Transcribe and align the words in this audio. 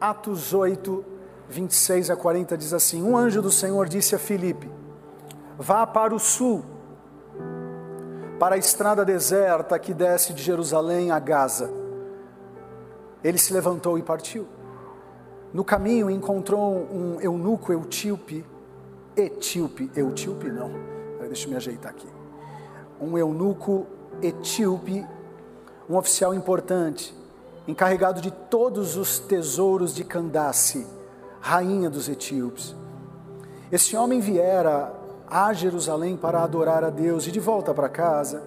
Atos 0.00 0.52
8, 0.52 1.04
26 1.48 2.10
a 2.10 2.16
40 2.16 2.56
diz 2.56 2.74
assim: 2.74 3.02
Um 3.02 3.16
anjo 3.16 3.40
do 3.40 3.50
Senhor 3.50 3.88
disse 3.88 4.14
a 4.14 4.18
Filipe: 4.18 4.70
Vá 5.58 5.86
para 5.86 6.14
o 6.14 6.18
sul, 6.18 6.62
para 8.38 8.56
a 8.56 8.58
estrada 8.58 9.04
deserta 9.04 9.78
que 9.78 9.94
desce 9.94 10.34
de 10.34 10.42
Jerusalém 10.42 11.10
a 11.10 11.18
Gaza. 11.18 11.70
Ele 13.24 13.38
se 13.38 13.52
levantou 13.54 13.98
e 13.98 14.02
partiu. 14.02 14.46
No 15.52 15.64
caminho 15.64 16.10
encontrou 16.10 16.74
um 16.92 17.18
eunuco 17.20 17.72
etíope, 17.72 18.44
etíope, 19.16 19.90
etíope 19.96 20.50
não, 20.50 20.70
deixa 21.20 21.46
eu 21.46 21.50
me 21.50 21.56
ajeitar 21.56 21.92
aqui. 21.92 22.08
Um 23.00 23.16
eunuco 23.16 23.86
etíope, 24.20 25.06
um 25.88 25.96
oficial 25.96 26.34
importante, 26.34 27.14
encarregado 27.66 28.20
de 28.20 28.30
todos 28.30 28.96
os 28.96 29.18
tesouros 29.18 29.94
de 29.94 30.04
Candace, 30.04 30.86
rainha 31.40 31.90
dos 31.90 32.08
etíopes. 32.08 32.74
Esse 33.70 33.96
homem 33.96 34.20
viera 34.20 34.92
a 35.28 35.52
Jerusalém 35.52 36.16
para 36.16 36.42
adorar 36.42 36.84
a 36.84 36.90
Deus 36.90 37.26
e 37.26 37.32
de 37.32 37.40
volta 37.40 37.74
para 37.74 37.88
casa, 37.88 38.42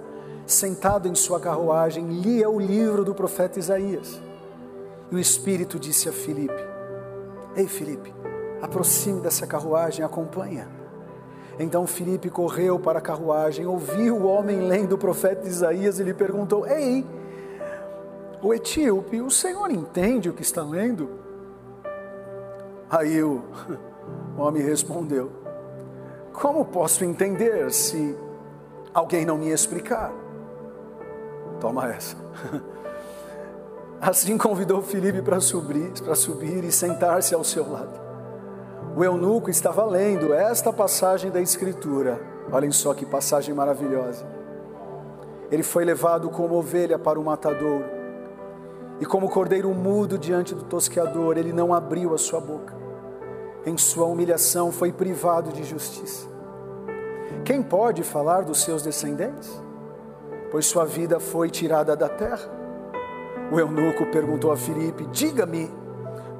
sentado 0.48 1.08
em 1.08 1.16
sua 1.16 1.40
carruagem, 1.40 2.08
lia 2.08 2.50
o 2.50 2.60
livro 2.60 3.04
do 3.04 3.14
profeta 3.14 3.60
Isaías. 3.60 4.22
E 5.12 5.16
o 5.16 5.20
Espírito 5.20 5.78
disse 5.78 6.08
a 6.08 6.14
Filipe: 6.14 6.66
Ei, 7.56 7.68
Filipe, 7.68 8.14
aproxime 8.62 9.20
dessa 9.20 9.46
carruagem, 9.46 10.06
acompanha. 10.06 10.70
Então 11.60 11.86
Filipe 11.86 12.30
correu 12.30 12.80
para 12.80 13.00
a 13.00 13.02
carruagem, 13.02 13.66
ouviu 13.66 14.16
o 14.16 14.26
homem 14.26 14.62
lendo 14.62 14.94
o 14.94 14.98
profeta 14.98 15.46
Isaías 15.46 16.00
e 16.00 16.04
lhe 16.04 16.14
perguntou: 16.14 16.66
Ei, 16.66 17.06
o 18.42 18.54
etíope, 18.54 19.22
o 19.22 19.30
senhor 19.30 19.70
entende 19.72 20.30
o 20.30 20.34
que 20.34 20.42
está 20.42 20.64
lendo? 20.64 21.10
Aí 22.90 23.22
o 23.24 23.44
homem 24.38 24.64
respondeu: 24.64 25.32
Como 26.34 26.66
posso 26.66 27.04
entender 27.04 27.72
se 27.72 28.16
alguém 28.94 29.26
não 29.26 29.38
me 29.38 29.50
explicar? 29.50 30.12
Toma 31.60 31.90
essa. 31.90 32.16
Assim 34.02 34.38
convidou 34.38 34.82
Filipe 34.82 35.22
para 35.22 35.42
subir, 35.42 35.92
para 36.02 36.16
subir 36.16 36.64
e 36.64 36.72
sentar-se 36.72 37.36
ao 37.36 37.44
seu 37.44 37.70
lado. 37.70 38.00
O 38.96 39.04
eunuco 39.04 39.50
estava 39.50 39.86
lendo 39.86 40.34
esta 40.34 40.72
passagem 40.72 41.30
da 41.30 41.42
Escritura. 41.42 42.20
Olhem 42.52 42.72
só 42.72 42.94
que 42.94 43.06
passagem 43.06 43.54
maravilhosa. 43.54 44.26
Ele 45.52 45.64
foi 45.64 45.84
levado 45.84 46.30
como 46.30 46.56
ovelha 46.56 46.98
para 46.98 47.20
o 47.20 47.24
matadouro, 47.24 47.86
e 49.02 49.06
como 49.06 49.30
cordeiro 49.30 49.74
mudo 49.74 50.18
diante 50.18 50.54
do 50.54 50.64
tosqueador, 50.64 51.38
ele 51.38 51.54
não 51.54 51.74
abriu 51.74 52.14
a 52.14 52.18
sua 52.18 52.42
boca. 52.42 52.74
Em 53.66 53.78
sua 53.78 54.06
humilhação 54.06 54.72
foi 54.72 54.92
privado 54.92 55.52
de 55.52 55.64
justiça. 55.64 56.28
Quem 57.46 57.64
pode 57.64 58.04
falar 58.04 58.42
dos 58.42 58.62
seus 58.62 58.82
descendentes? 58.82 59.62
Pois 60.52 60.66
sua 60.66 60.86
vida 60.86 61.20
foi 61.20 61.50
tirada 61.50 61.96
da 61.96 62.10
terra. 62.10 62.50
O 63.52 63.60
eunuco 63.60 64.06
perguntou 64.08 64.52
a 64.52 64.58
Filipe: 64.58 65.06
Diga-me, 65.08 65.72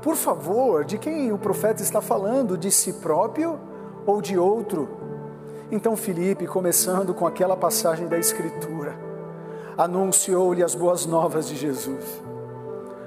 por 0.02 0.16
favor, 0.16 0.84
de 0.84 0.98
quem 0.98 1.32
o 1.32 1.38
profeta 1.38 1.82
está 1.82 2.02
falando? 2.02 2.58
De 2.58 2.72
si 2.72 2.94
próprio 2.94 3.60
ou 4.06 4.22
de 4.22 4.38
outro? 4.38 4.90
Então 5.72 5.96
Filipe, 5.96 6.48
começando 6.48 7.14
com 7.14 7.28
aquela 7.28 7.56
passagem 7.56 8.08
da 8.08 8.18
Escritura, 8.18 8.98
anunciou-lhe 9.78 10.64
as 10.64 10.74
boas 10.74 11.06
novas 11.06 11.48
de 11.48 11.56
Jesus. 11.56 12.29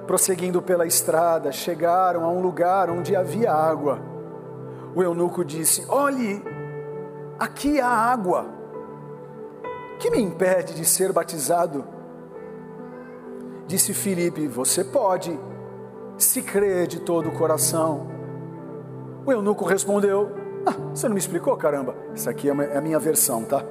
Prosseguindo 0.06 0.60
pela 0.60 0.86
estrada, 0.86 1.52
chegaram 1.52 2.24
a 2.24 2.28
um 2.28 2.40
lugar 2.40 2.90
onde 2.90 3.14
havia 3.14 3.52
água. 3.52 4.00
O 4.94 5.02
eunuco 5.02 5.44
disse: 5.44 5.84
Olhe, 5.88 6.42
aqui 7.38 7.80
há 7.80 7.88
água. 7.88 8.46
Que 9.98 10.10
me 10.10 10.20
impede 10.20 10.74
de 10.74 10.84
ser 10.84 11.12
batizado? 11.12 11.84
Disse 13.66 13.94
Filipe: 13.94 14.48
Você 14.48 14.82
pode, 14.82 15.38
se 16.18 16.42
crê 16.42 16.86
de 16.86 17.00
todo 17.00 17.28
o 17.28 17.32
coração. 17.32 18.08
O 19.24 19.32
eunuco 19.32 19.64
respondeu: 19.64 20.32
ah, 20.66 20.74
Você 20.94 21.06
não 21.06 21.14
me 21.14 21.20
explicou, 21.20 21.56
caramba? 21.56 21.94
Essa 22.12 22.30
aqui 22.30 22.48
é 22.48 22.76
a 22.76 22.80
minha 22.80 22.98
versão, 22.98 23.44
tá? 23.44 23.64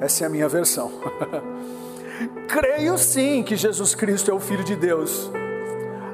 Essa 0.00 0.24
é 0.24 0.26
a 0.26 0.30
minha 0.30 0.48
versão. 0.48 0.92
Creio 2.48 2.98
sim 2.98 3.42
que 3.42 3.56
Jesus 3.56 3.94
Cristo 3.94 4.30
é 4.30 4.34
o 4.34 4.40
Filho 4.40 4.64
de 4.64 4.74
Deus. 4.74 5.30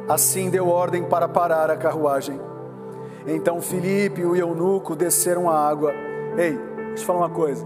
Assim 0.09 0.51
deu 0.51 0.69
ordem 0.69 1.05
para 1.05 1.27
parar 1.27 1.71
a 1.71 1.77
carruagem. 1.77 2.39
Então 3.27 3.63
Filipe 3.63 4.21
e 4.21 4.25
o 4.27 4.37
eunuco 4.37 4.95
desceram 4.95 5.49
a 5.49 5.59
água. 5.59 5.93
Ei, 6.37 6.59
deixa 6.89 7.03
eu 7.03 7.07
falar 7.07 7.21
uma 7.21 7.31
coisa. 7.31 7.65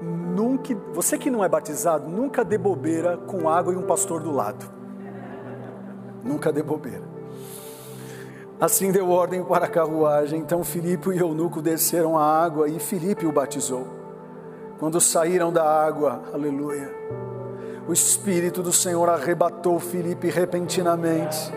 Nunca, 0.00 0.74
você 0.92 1.18
que 1.18 1.30
não 1.30 1.44
é 1.44 1.48
batizado, 1.48 2.08
nunca 2.08 2.44
dê 2.44 2.56
bobeira 2.56 3.16
com 3.16 3.48
água 3.48 3.72
e 3.72 3.76
um 3.76 3.82
pastor 3.82 4.22
do 4.22 4.30
lado. 4.30 4.64
Nunca 6.22 6.52
dê 6.52 6.62
bobeira. 6.62 7.02
Assim 8.60 8.92
deu 8.92 9.10
ordem 9.10 9.42
para 9.42 9.64
a 9.64 9.68
carruagem. 9.68 10.38
Então 10.38 10.62
Filipe 10.62 11.08
e 11.08 11.12
o 11.14 11.26
eunuco 11.26 11.60
desceram 11.60 12.16
a 12.16 12.24
água 12.24 12.68
e 12.68 12.78
Filipe 12.78 13.26
o 13.26 13.32
batizou. 13.32 13.86
Quando 14.78 15.00
saíram 15.00 15.52
da 15.52 15.64
água, 15.64 16.22
aleluia 16.32 17.33
o 17.86 17.92
Espírito 17.92 18.62
do 18.62 18.72
Senhor 18.72 19.08
arrebatou 19.08 19.78
Filipe 19.78 20.28
repentinamente. 20.28 21.52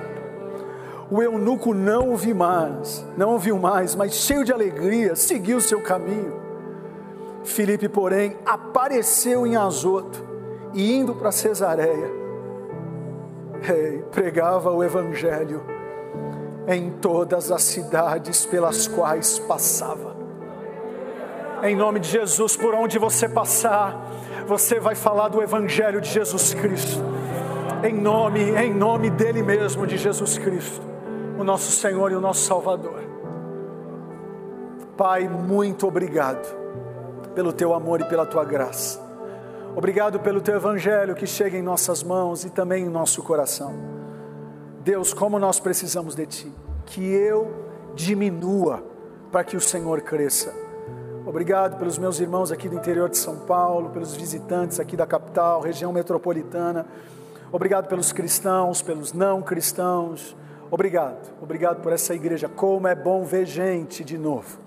O 1.09 1.21
eunuco 1.21 1.73
não 1.73 2.11
o 2.11 2.17
viu 2.17 2.35
mais, 2.35 3.05
não 3.15 3.35
o 3.35 3.39
viu 3.39 3.57
mais, 3.57 3.95
mas 3.95 4.13
cheio 4.13 4.43
de 4.43 4.51
alegria, 4.51 5.15
seguiu 5.15 5.61
seu 5.61 5.81
caminho. 5.81 6.33
Filipe, 7.45 7.87
porém, 7.87 8.35
apareceu 8.45 9.47
em 9.47 9.55
Azoto 9.55 10.21
e 10.73 10.93
indo 10.93 11.15
para 11.15 11.31
Cesareia, 11.31 12.11
pregava 14.11 14.69
o 14.71 14.83
Evangelho 14.83 15.63
em 16.67 16.91
todas 16.91 17.49
as 17.49 17.63
cidades 17.63 18.45
pelas 18.45 18.85
quais 18.87 19.39
passava. 19.39 20.17
Em 21.63 21.75
nome 21.75 22.01
de 22.01 22.09
Jesus, 22.09 22.57
por 22.57 22.75
onde 22.75 22.99
você 22.99 23.29
passar, 23.29 23.97
você 24.47 24.79
vai 24.79 24.95
falar 24.95 25.27
do 25.27 25.41
Evangelho 25.41 25.99
de 25.99 26.09
Jesus 26.09 26.53
Cristo. 26.53 27.03
Em 27.83 27.93
nome, 27.93 28.39
em 28.39 28.73
nome 28.73 29.09
dele 29.09 29.43
mesmo, 29.43 29.85
de 29.85 29.97
Jesus 29.97 30.37
Cristo, 30.37 30.81
o 31.37 31.43
nosso 31.43 31.71
Senhor 31.71 32.11
e 32.11 32.15
o 32.15 32.21
nosso 32.21 32.45
Salvador. 32.45 33.03
Pai, 34.95 35.27
muito 35.27 35.85
obrigado 35.85 36.47
pelo 37.35 37.53
teu 37.53 37.73
amor 37.73 38.01
e 38.01 38.05
pela 38.05 38.25
tua 38.25 38.43
graça. 38.43 39.05
Obrigado 39.75 40.19
pelo 40.19 40.41
teu 40.41 40.55
Evangelho 40.55 41.13
que 41.13 41.27
chega 41.27 41.55
em 41.55 41.61
nossas 41.61 42.01
mãos 42.01 42.43
e 42.43 42.49
também 42.49 42.85
em 42.85 42.89
nosso 42.89 43.21
coração. 43.21 43.75
Deus, 44.79 45.13
como 45.13 45.37
nós 45.37 45.59
precisamos 45.59 46.15
de 46.15 46.25
ti. 46.25 46.51
Que 46.85 47.03
eu 47.03 47.53
diminua 47.93 48.81
para 49.29 49.43
que 49.43 49.57
o 49.57 49.61
Senhor 49.61 50.01
cresça 50.01 50.66
Obrigado 51.27 51.77
pelos 51.77 51.97
meus 51.97 52.21
irmãos 52.21 52.53
aqui 52.53 52.69
do 52.69 52.75
interior 52.75 53.09
de 53.09 53.17
São 53.17 53.39
Paulo, 53.39 53.89
pelos 53.89 54.15
visitantes 54.15 54.79
aqui 54.79 54.95
da 54.95 55.05
capital, 55.05 55.59
região 55.59 55.91
metropolitana. 55.91 56.85
Obrigado 57.51 57.89
pelos 57.89 58.13
cristãos, 58.13 58.81
pelos 58.81 59.11
não 59.11 59.41
cristãos. 59.41 60.37
Obrigado, 60.71 61.29
obrigado 61.41 61.81
por 61.81 61.91
essa 61.91 62.15
igreja. 62.15 62.47
Como 62.47 62.87
é 62.87 62.95
bom 62.95 63.25
ver 63.25 63.45
gente 63.45 64.05
de 64.05 64.17
novo. 64.17 64.57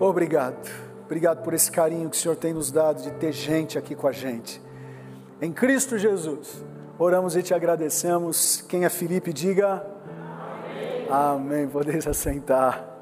Obrigado, 0.00 0.70
obrigado 1.04 1.42
por 1.42 1.52
esse 1.52 1.70
carinho 1.70 2.08
que 2.08 2.16
o 2.16 2.18
Senhor 2.18 2.36
tem 2.36 2.54
nos 2.54 2.70
dado 2.70 3.02
de 3.02 3.10
ter 3.10 3.32
gente 3.32 3.76
aqui 3.76 3.94
com 3.94 4.08
a 4.08 4.12
gente. 4.12 4.62
Em 5.38 5.52
Cristo 5.52 5.98
Jesus, 5.98 6.64
oramos 6.98 7.36
e 7.36 7.42
te 7.42 7.52
agradecemos. 7.52 8.64
Quem 8.66 8.86
é 8.86 8.88
Felipe, 8.88 9.34
diga. 9.34 9.84
Amém. 10.64 11.06
Amém. 11.10 11.68
Podeis 11.68 12.06
assentar. 12.06 12.93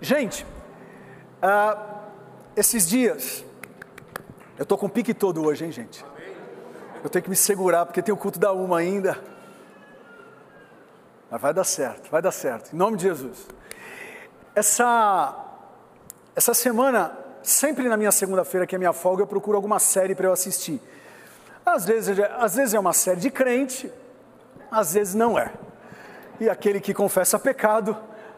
Gente, 0.00 0.44
uh, 1.42 1.96
esses 2.54 2.86
dias, 2.86 3.44
eu 4.58 4.64
estou 4.64 4.76
com 4.76 4.86
o 4.86 4.90
pique 4.90 5.14
todo 5.14 5.42
hoje, 5.42 5.64
hein, 5.64 5.72
gente? 5.72 6.04
Eu 7.02 7.08
tenho 7.08 7.22
que 7.22 7.30
me 7.30 7.36
segurar, 7.36 7.86
porque 7.86 8.02
tem 8.02 8.12
o 8.12 8.16
culto 8.16 8.38
da 8.38 8.52
uma 8.52 8.78
ainda. 8.78 9.18
Mas 11.30 11.40
vai 11.40 11.54
dar 11.54 11.64
certo, 11.64 12.10
vai 12.10 12.20
dar 12.20 12.30
certo, 12.30 12.74
em 12.74 12.76
nome 12.76 12.98
de 12.98 13.04
Jesus. 13.04 13.46
Essa, 14.54 15.34
essa 16.34 16.52
semana, 16.52 17.16
sempre 17.42 17.88
na 17.88 17.96
minha 17.96 18.12
segunda-feira, 18.12 18.66
que 18.66 18.74
é 18.74 18.78
minha 18.78 18.92
folga, 18.92 19.22
eu 19.22 19.26
procuro 19.26 19.56
alguma 19.56 19.78
série 19.78 20.14
para 20.14 20.26
eu 20.26 20.32
assistir. 20.32 20.80
Às 21.64 21.86
vezes, 21.86 22.18
às 22.38 22.54
vezes 22.54 22.74
é 22.74 22.78
uma 22.78 22.92
série 22.92 23.20
de 23.20 23.30
crente, 23.30 23.90
às 24.70 24.92
vezes 24.92 25.14
não 25.14 25.38
é. 25.38 25.52
E 26.38 26.50
aquele 26.50 26.80
que 26.80 26.92
confessa 26.92 27.38
pecado, 27.38 27.96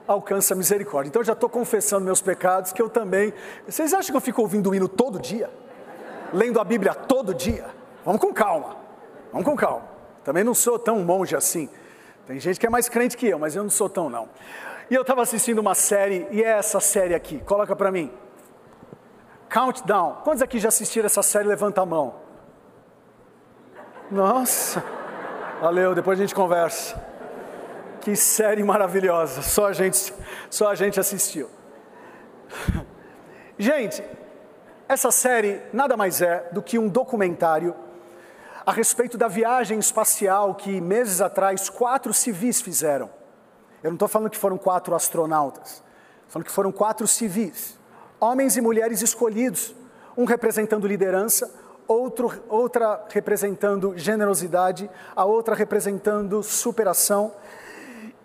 alcança 0.09 0.55
misericórdia. 0.55 1.11
Então 1.11 1.21
eu 1.21 1.27
já 1.27 1.35
estou 1.35 1.49
confessando 1.49 2.05
meus 2.05 2.21
pecados, 2.21 2.73
que 2.73 2.83
eu 2.83 2.89
também. 2.89 3.33
Vocês 3.67 3.95
acham 3.95 4.11
que 4.11 4.17
eu 4.17 4.21
fico 4.21 4.43
ouvindo 4.43 4.71
o 4.71 4.75
hino 4.75 4.89
todo 4.89 5.21
dia? 5.21 5.49
lendo 6.33 6.61
a 6.61 6.65
Bíblia 6.65 6.95
todo 6.95 7.35
dia. 7.35 7.67
Vamos 8.05 8.21
com 8.21 8.33
calma, 8.33 8.77
vamos 9.33 9.47
com 9.47 9.57
calma. 9.57 9.87
Também 10.25 10.45
não 10.45 10.55
sou 10.55 10.79
tão 10.79 11.01
monge 11.01 11.35
assim. 11.35 11.69
Tem 12.27 12.39
gente 12.39 12.61
que 12.61 12.67
é 12.67 12.71
mais 12.71 12.89
crente 12.89 13.17
que 13.17 13.27
eu, 13.27 13.39
mas 13.39 13.57
eu 13.57 13.63
não 13.63 13.71
sou 13.71 13.89
tão 13.89 14.11
não. 14.11 14.29
E 14.91 14.95
eu 14.95 15.03
estava 15.03 15.23
assistindo 15.23 15.59
uma 15.59 15.75
série, 15.75 16.27
e 16.31 16.43
é 16.43 16.59
essa 16.59 16.81
série 16.81 17.15
aqui, 17.15 17.39
coloca 17.41 17.75
para 17.75 17.91
mim. 17.91 18.13
Countdown. 19.53 20.19
Quantos 20.25 20.43
aqui 20.43 20.59
já 20.59 20.69
assistiram 20.69 21.07
essa 21.07 21.23
série? 21.23 21.49
Levanta 21.49 21.81
a 21.81 21.87
mão. 21.87 22.17
Nossa, 24.11 24.83
valeu, 25.61 25.95
depois 25.95 26.19
a 26.19 26.23
gente 26.23 26.35
conversa. 26.35 27.08
Que 28.01 28.15
série 28.15 28.63
maravilhosa, 28.63 29.43
só 29.43 29.67
a 29.67 29.73
gente, 29.73 30.15
só 30.49 30.69
a 30.69 30.75
gente 30.75 30.99
assistiu. 31.01 31.51
Gente, 33.61 34.05
essa 34.89 35.11
série 35.11 35.61
nada 35.73 35.97
mais 35.97 36.23
é 36.23 36.49
do 36.53 36.63
que 36.63 36.79
um 36.79 36.89
documentário 36.89 37.75
a 38.65 38.71
respeito 38.71 39.19
da 39.19 39.27
viagem 39.27 39.81
espacial 39.81 40.55
que 40.55 40.81
meses 40.81 41.21
atrás 41.21 41.69
quatro 41.69 42.15
civis 42.15 42.61
fizeram. 42.61 43.11
Eu 43.83 43.91
não 43.91 43.97
estou 43.97 44.07
falando 44.07 44.31
que 44.31 44.39
foram 44.39 44.57
quatro 44.57 44.95
astronautas, 44.95 45.83
falando 46.29 46.47
que 46.47 46.53
foram 46.53 46.71
quatro 46.71 47.07
civis, 47.09 47.77
homens 48.21 48.57
e 48.57 48.61
mulheres 48.61 49.03
escolhidos, 49.03 49.75
um 50.17 50.25
representando 50.25 50.87
liderança, 50.87 51.53
outro, 51.89 52.43
outra 52.49 53.05
representando 53.11 53.95
generosidade, 53.97 54.89
a 55.17 55.25
outra 55.25 55.55
representando 55.57 56.43
superação 56.45 57.33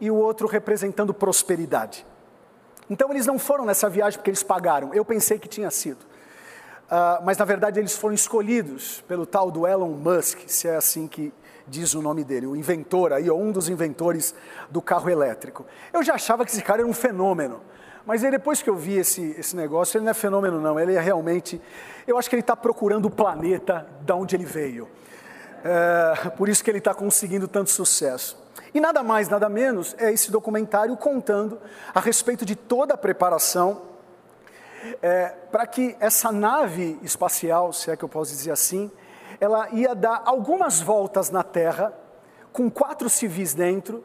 e 0.03 0.11
o 0.11 0.15
outro 0.15 0.49
representando 0.49 1.13
prosperidade. 1.13 2.05
Então 2.89 3.09
eles 3.09 3.25
não 3.25 3.39
foram 3.39 3.63
nessa 3.63 3.89
viagem 3.89 4.19
porque 4.19 4.29
eles 4.29 4.43
pagaram, 4.43 4.93
eu 4.93 5.05
pensei 5.05 5.39
que 5.39 5.47
tinha 5.47 5.71
sido. 5.71 6.01
Uh, 6.01 7.23
mas 7.23 7.37
na 7.37 7.45
verdade 7.45 7.79
eles 7.79 7.95
foram 7.95 8.13
escolhidos 8.13 9.01
pelo 9.07 9.25
tal 9.25 9.49
do 9.49 9.65
Elon 9.65 9.91
Musk, 9.91 10.39
se 10.45 10.67
é 10.67 10.75
assim 10.75 11.07
que 11.07 11.33
diz 11.65 11.93
o 11.93 12.01
nome 12.01 12.25
dele, 12.25 12.45
o 12.47 12.53
inventor 12.53 13.13
aí, 13.13 13.29
ou 13.29 13.41
um 13.41 13.49
dos 13.49 13.69
inventores 13.69 14.35
do 14.69 14.81
carro 14.81 15.09
elétrico. 15.09 15.65
Eu 15.93 16.03
já 16.03 16.15
achava 16.15 16.43
que 16.43 16.51
esse 16.51 16.61
cara 16.61 16.81
era 16.81 16.87
um 16.87 16.93
fenômeno, 16.93 17.61
mas 18.05 18.25
aí 18.25 18.29
depois 18.29 18.61
que 18.61 18.69
eu 18.69 18.75
vi 18.75 18.97
esse, 18.97 19.33
esse 19.39 19.55
negócio, 19.55 19.97
ele 19.97 20.03
não 20.03 20.11
é 20.11 20.13
fenômeno 20.13 20.59
não, 20.59 20.77
ele 20.77 20.95
é 20.95 20.99
realmente, 20.99 21.61
eu 22.05 22.17
acho 22.17 22.29
que 22.29 22.35
ele 22.35 22.41
está 22.41 22.57
procurando 22.57 23.05
o 23.05 23.09
planeta 23.09 23.87
da 24.01 24.17
onde 24.17 24.35
ele 24.35 24.43
veio. 24.43 24.85
É, 25.63 26.29
por 26.31 26.49
isso 26.49 26.61
que 26.61 26.69
ele 26.69 26.79
está 26.79 26.93
conseguindo 26.93 27.47
tanto 27.47 27.69
sucesso. 27.69 28.42
E 28.73 28.79
nada 28.79 29.03
mais, 29.03 29.29
nada 29.29 29.47
menos 29.47 29.95
é 29.99 30.11
esse 30.11 30.31
documentário 30.31 30.97
contando 30.97 31.59
a 31.93 31.99
respeito 31.99 32.43
de 32.43 32.55
toda 32.55 32.95
a 32.95 32.97
preparação 32.97 33.81
é, 35.01 35.29
para 35.51 35.65
que 35.67 35.95
essa 35.99 36.31
nave 36.31 36.99
espacial, 37.01 37.71
se 37.71 37.91
é 37.91 37.95
que 37.95 38.03
eu 38.03 38.09
posso 38.09 38.31
dizer 38.31 38.51
assim, 38.51 38.91
ela 39.39 39.69
ia 39.71 39.93
dar 39.93 40.23
algumas 40.25 40.81
voltas 40.81 41.29
na 41.29 41.43
Terra, 41.43 41.93
com 42.51 42.69
quatro 42.69 43.09
civis 43.09 43.53
dentro, 43.53 44.03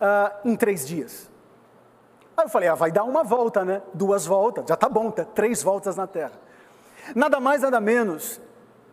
uh, 0.00 0.48
em 0.48 0.56
três 0.56 0.86
dias. 0.86 1.30
Aí 2.36 2.44
eu 2.44 2.48
falei, 2.48 2.68
ah, 2.68 2.74
vai 2.74 2.90
dar 2.90 3.04
uma 3.04 3.22
volta, 3.22 3.64
né? 3.64 3.82
Duas 3.94 4.26
voltas, 4.26 4.64
já 4.68 4.76
tá 4.76 4.88
bom, 4.88 5.10
tá? 5.10 5.24
três 5.24 5.62
voltas 5.62 5.96
na 5.96 6.06
Terra. 6.06 6.32
Nada 7.14 7.38
mais, 7.38 7.62
nada 7.62 7.80
menos, 7.80 8.40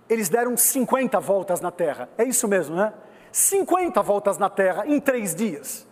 eles 0.10 0.30
deram 0.30 0.56
50 0.56 1.20
voltas 1.20 1.62
na 1.62 1.72
Terra. 1.72 2.10
É 2.18 2.24
isso 2.24 2.48
mesmo, 2.48 2.76
né? 2.76 2.94
50 3.32 4.02
voltas 4.02 4.38
na 4.38 4.50
Terra 4.50 4.86
em 4.88 5.00
três 5.00 5.36
dias. 5.36 5.88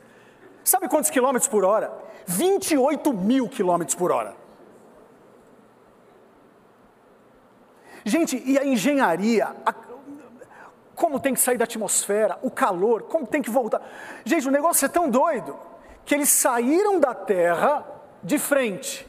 Sabe 0.64 0.90
quantos 0.90 1.10
quilômetros 1.10 1.48
por 1.48 1.64
hora? 1.64 1.94
28 2.26 3.14
mil 3.14 3.48
quilômetros 3.48 3.96
por 3.96 4.12
hora. 4.12 4.36
Gente, 8.04 8.42
e 8.46 8.58
a 8.58 8.66
engenharia, 8.66 9.56
a, 9.66 9.74
como 10.96 11.20
tem 11.20 11.34
que 11.34 11.40
sair 11.40 11.58
da 11.58 11.66
atmosfera, 11.66 12.38
o 12.42 12.52
calor, 12.52 13.04
como 13.04 13.26
tem 13.26 13.42
que 13.42 13.50
voltar. 13.50 13.82
Gente, 14.24 14.48
o 14.48 14.52
negócio 14.52 14.86
é 14.86 14.90
tão 14.90 15.10
doido 15.10 15.58
que 16.06 16.14
eles 16.14 16.30
saíram 16.30 17.00
da 17.00 17.14
Terra 17.14 17.86
de 18.24 18.38
frente. 18.38 19.08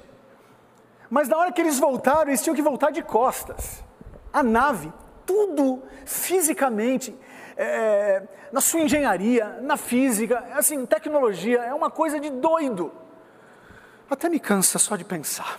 Mas 1.09 1.29
na 1.29 1.37
hora 1.37 1.53
que 1.53 1.61
eles 1.61 1.79
voltaram, 1.79 2.29
eles 2.29 2.43
tinham 2.43 2.57
que 2.57 2.63
voltar 2.63 2.91
de 2.91 3.03
costas. 3.03 3.85
A 4.33 4.43
nave, 4.43 4.93
tudo 5.25 5.83
fisicamente 6.05 7.15
é, 7.57 8.23
na 8.53 8.61
sua 8.61 8.81
engenharia, 8.81 9.59
na 9.63 9.77
física, 9.77 10.45
assim, 10.55 10.85
tecnologia, 10.85 11.61
é 11.63 11.73
uma 11.73 11.91
coisa 11.91 12.21
de 12.21 12.31
doido. 12.31 12.93
Até 14.11 14.29
me 14.29 14.39
cansa 14.39 14.79
só 14.79 14.95
de 14.97 15.05
pensar. 15.05 15.59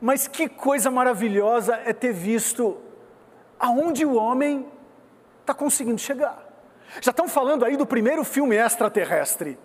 Mas 0.00 0.26
que 0.26 0.48
coisa 0.48 0.90
maravilhosa 0.90 1.76
é 1.84 1.92
ter 1.92 2.12
visto 2.12 2.78
aonde 3.58 4.04
o 4.04 4.14
homem 4.14 4.66
está 5.40 5.54
conseguindo 5.54 5.98
chegar. 5.98 6.44
Já 7.00 7.10
estão 7.10 7.28
falando 7.28 7.64
aí 7.64 7.76
do 7.76 7.86
primeiro 7.86 8.24
filme 8.24 8.56
extraterrestre. 8.56 9.58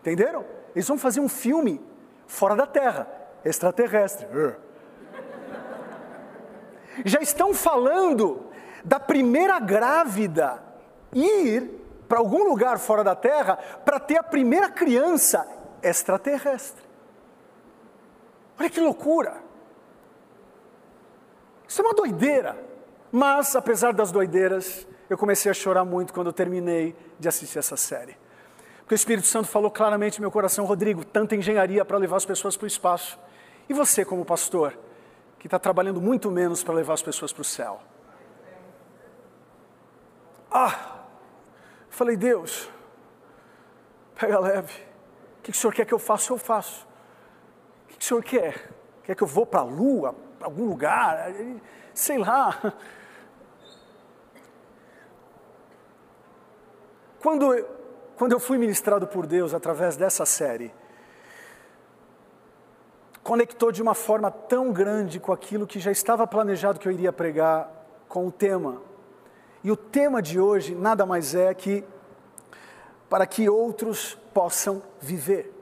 Entenderam? 0.00 0.44
Eles 0.74 0.86
vão 0.86 0.98
fazer 0.98 1.20
um 1.20 1.28
filme 1.28 1.80
fora 2.26 2.56
da 2.56 2.66
Terra, 2.66 3.08
extraterrestre. 3.44 4.26
Já 7.04 7.20
estão 7.20 7.52
falando 7.52 8.46
da 8.84 9.00
primeira 9.00 9.58
grávida 9.58 10.62
ir 11.12 11.84
para 12.08 12.18
algum 12.18 12.44
lugar 12.44 12.78
fora 12.78 13.02
da 13.02 13.16
Terra 13.16 13.56
para 13.84 13.98
ter 13.98 14.18
a 14.18 14.22
primeira 14.22 14.68
criança 14.68 15.46
extraterrestre. 15.82 16.84
Olha 18.58 18.70
que 18.70 18.80
loucura! 18.80 19.42
Isso 21.66 21.80
é 21.80 21.84
uma 21.84 21.94
doideira. 21.94 22.56
Mas, 23.10 23.56
apesar 23.56 23.92
das 23.92 24.10
doideiras, 24.12 24.86
eu 25.08 25.16
comecei 25.16 25.50
a 25.50 25.54
chorar 25.54 25.84
muito 25.84 26.12
quando 26.12 26.28
eu 26.28 26.32
terminei 26.32 26.94
de 27.18 27.28
assistir 27.28 27.58
essa 27.58 27.76
série. 27.76 28.16
Porque 28.80 28.94
o 28.94 28.96
Espírito 28.96 29.26
Santo 29.26 29.48
falou 29.48 29.70
claramente 29.70 30.18
no 30.18 30.22
meu 30.22 30.30
coração, 30.30 30.64
Rodrigo, 30.66 31.04
tanta 31.04 31.34
engenharia 31.34 31.84
para 31.84 31.96
levar 31.96 32.16
as 32.16 32.26
pessoas 32.26 32.56
para 32.56 32.64
o 32.64 32.68
espaço. 32.68 33.18
E 33.68 33.72
você, 33.72 34.04
como 34.04 34.24
pastor, 34.24 34.76
que 35.38 35.46
está 35.46 35.58
trabalhando 35.58 36.00
muito 36.00 36.30
menos 36.30 36.62
para 36.62 36.74
levar 36.74 36.94
as 36.94 37.02
pessoas 37.02 37.32
para 37.32 37.42
o 37.42 37.44
céu? 37.44 37.80
Ah, 40.56 41.00
falei, 41.90 42.16
Deus, 42.16 42.70
pega 44.14 44.38
leve. 44.38 44.72
O 45.40 45.42
que 45.42 45.50
o 45.50 45.54
Senhor 45.54 45.72
quer 45.74 45.84
que 45.84 45.92
eu 45.92 45.98
faça? 45.98 46.32
Eu 46.32 46.38
faço. 46.38 46.86
O 47.82 47.88
que 47.88 48.00
o 48.00 48.04
Senhor 48.04 48.22
quer? 48.22 48.70
Quer 49.02 49.16
que 49.16 49.22
eu 49.24 49.26
vou 49.26 49.44
para 49.44 49.60
a 49.60 49.64
lua, 49.64 50.14
para 50.38 50.46
algum 50.46 50.68
lugar? 50.68 51.34
Sei 51.92 52.18
lá. 52.18 52.72
Quando, 57.20 57.66
quando 58.16 58.32
eu 58.32 58.38
fui 58.38 58.56
ministrado 58.56 59.08
por 59.08 59.26
Deus 59.26 59.54
através 59.54 59.96
dessa 59.96 60.24
série, 60.24 60.72
conectou 63.24 63.72
de 63.72 63.82
uma 63.82 63.94
forma 63.94 64.30
tão 64.30 64.72
grande 64.72 65.18
com 65.18 65.32
aquilo 65.32 65.66
que 65.66 65.80
já 65.80 65.90
estava 65.90 66.26
planejado 66.28 66.78
que 66.78 66.86
eu 66.86 66.92
iria 66.92 67.12
pregar, 67.12 67.68
com 68.08 68.28
o 68.28 68.30
tema 68.30 68.93
e 69.64 69.72
o 69.72 69.76
tema 69.76 70.20
de 70.20 70.38
hoje 70.38 70.74
nada 70.74 71.06
mais 71.06 71.34
é 71.34 71.52
que 71.54 71.82
para 73.08 73.26
que 73.26 73.48
outros 73.48 74.14
possam 74.34 74.82
viver. 75.00 75.52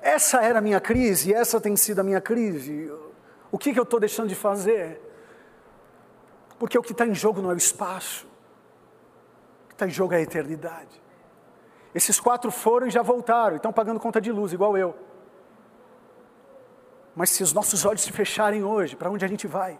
Essa 0.00 0.42
era 0.42 0.58
a 0.58 0.62
minha 0.62 0.80
crise, 0.80 1.32
essa 1.32 1.60
tem 1.60 1.76
sido 1.76 2.00
a 2.00 2.02
minha 2.02 2.20
crise. 2.20 2.92
O 3.52 3.56
que, 3.56 3.72
que 3.72 3.78
eu 3.78 3.84
estou 3.84 4.00
deixando 4.00 4.28
de 4.28 4.34
fazer? 4.34 5.00
Porque 6.58 6.76
o 6.76 6.82
que 6.82 6.90
está 6.90 7.06
em 7.06 7.14
jogo 7.14 7.40
não 7.40 7.52
é 7.52 7.54
o 7.54 7.56
espaço, 7.56 8.26
o 9.64 9.68
que 9.68 9.74
está 9.74 9.86
em 9.86 9.90
jogo 9.90 10.14
é 10.14 10.16
a 10.16 10.20
eternidade. 10.20 11.00
Esses 11.94 12.18
quatro 12.18 12.50
foram 12.50 12.88
e 12.88 12.90
já 12.90 13.02
voltaram, 13.02 13.56
estão 13.56 13.72
pagando 13.72 14.00
conta 14.00 14.20
de 14.20 14.32
luz, 14.32 14.52
igual 14.52 14.76
eu. 14.76 14.96
Mas 17.14 17.30
se 17.30 17.42
os 17.42 17.52
nossos 17.52 17.84
olhos 17.84 18.02
se 18.02 18.10
fecharem 18.10 18.64
hoje, 18.64 18.96
para 18.96 19.10
onde 19.10 19.24
a 19.24 19.28
gente 19.28 19.46
vai? 19.46 19.78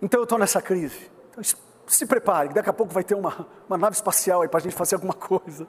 Então 0.00 0.20
eu 0.20 0.24
estou 0.24 0.38
nessa 0.38 0.60
crise. 0.60 1.10
Então, 1.30 1.42
se 1.86 2.06
prepare, 2.06 2.52
daqui 2.52 2.68
a 2.68 2.72
pouco 2.72 2.92
vai 2.92 3.04
ter 3.04 3.14
uma, 3.14 3.46
uma 3.68 3.78
nave 3.78 3.94
espacial 3.94 4.42
aí 4.42 4.48
para 4.48 4.58
a 4.58 4.62
gente 4.62 4.74
fazer 4.74 4.96
alguma 4.96 5.14
coisa. 5.14 5.66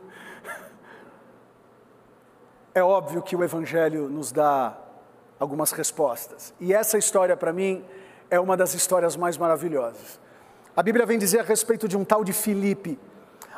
É 2.74 2.84
óbvio 2.84 3.22
que 3.22 3.36
o 3.36 3.44
Evangelho 3.44 4.10
nos 4.10 4.32
dá 4.32 4.78
algumas 5.40 5.72
respostas. 5.72 6.54
E 6.60 6.74
essa 6.74 6.98
história, 6.98 7.36
para 7.36 7.54
mim, 7.54 7.84
é 8.30 8.40
uma 8.40 8.58
das 8.58 8.74
histórias 8.74 9.16
mais 9.16 9.38
maravilhosas. 9.38 10.20
A 10.76 10.84
Bíblia 10.84 11.06
vem 11.06 11.18
dizer 11.18 11.40
a 11.40 11.44
respeito 11.44 11.88
de 11.88 11.98
um 11.98 12.06
tal 12.06 12.24
de 12.24 12.34
Filipe. 12.34 13.00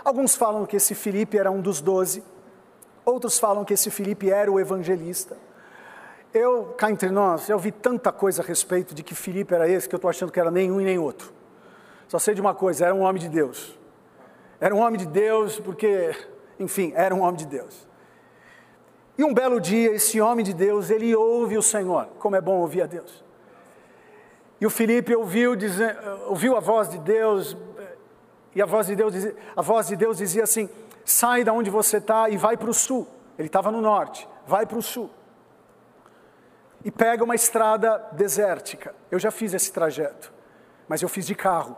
Alguns 0.03 0.35
falam 0.35 0.65
que 0.65 0.75
esse 0.75 0.95
Filipe 0.95 1.37
era 1.37 1.51
um 1.51 1.61
dos 1.61 1.81
doze, 1.81 2.23
outros 3.03 3.37
falam 3.37 3.65
que 3.65 3.73
esse 3.73 3.89
Filipe 3.91 4.29
era 4.29 4.51
o 4.51 4.59
evangelista. 4.59 5.35
Eu, 6.33 6.75
cá 6.77 6.91
entre 6.91 7.09
nós, 7.09 7.49
eu 7.49 7.57
vi 7.57 7.71
tanta 7.71 8.11
coisa 8.11 8.43
a 8.43 8.45
respeito 8.45 8.93
de 8.93 9.01
que 9.01 9.15
Filipe 9.15 9.53
era 9.53 9.67
esse 9.67 9.89
que 9.89 9.95
eu 9.95 9.97
estou 9.97 10.09
achando 10.09 10.31
que 10.31 10.39
era 10.39 10.51
nenhum 10.51 10.79
e 10.79 10.83
nem 10.83 10.99
outro. 10.99 11.33
Só 12.07 12.19
sei 12.19 12.35
de 12.35 12.41
uma 12.41 12.53
coisa, 12.53 12.85
era 12.85 12.93
um 12.93 13.01
homem 13.01 13.21
de 13.21 13.29
Deus. 13.29 13.77
Era 14.59 14.75
um 14.75 14.79
homem 14.79 14.99
de 14.99 15.07
Deus 15.07 15.59
porque, 15.59 16.15
enfim, 16.59 16.93
era 16.95 17.15
um 17.15 17.21
homem 17.21 17.35
de 17.35 17.47
Deus. 17.47 17.87
E 19.17 19.23
um 19.23 19.33
belo 19.33 19.59
dia, 19.59 19.91
esse 19.91 20.21
homem 20.21 20.45
de 20.45 20.53
Deus, 20.53 20.89
ele 20.89 21.15
ouve 21.15 21.57
o 21.57 21.63
Senhor, 21.63 22.07
como 22.19 22.35
é 22.35 22.41
bom 22.41 22.59
ouvir 22.59 22.83
a 22.83 22.85
Deus. 22.85 23.23
E 24.61 24.65
o 24.65 24.69
Felipe 24.69 25.15
ouviu, 25.15 25.53
ouviu 26.27 26.55
a 26.55 26.59
voz 26.59 26.89
de 26.89 26.99
Deus, 26.99 27.57
e 28.53 28.61
a 28.61 28.65
voz 28.65 28.87
de 28.87 28.95
Deus, 28.95 29.13
a 29.55 29.61
voz 29.61 29.87
de 29.87 29.95
Deus 29.95 30.17
dizia 30.17 30.43
assim: 30.43 30.69
sai 31.03 31.43
da 31.43 31.53
onde 31.53 31.69
você 31.69 31.97
está 31.97 32.29
e 32.29 32.37
vai 32.37 32.55
para 32.55 32.69
o 32.69 32.73
sul. 32.73 33.07
Ele 33.37 33.47
estava 33.47 33.71
no 33.71 33.81
norte, 33.81 34.27
vai 34.45 34.65
para 34.65 34.77
o 34.77 34.81
sul. 34.81 35.09
E 36.83 36.91
pega 36.91 37.23
uma 37.23 37.35
estrada 37.35 37.97
desértica. 38.13 38.95
Eu 39.11 39.19
já 39.19 39.31
fiz 39.31 39.53
esse 39.53 39.71
trajeto, 39.71 40.33
mas 40.87 41.01
eu 41.01 41.09
fiz 41.09 41.25
de 41.25 41.35
carro 41.35 41.75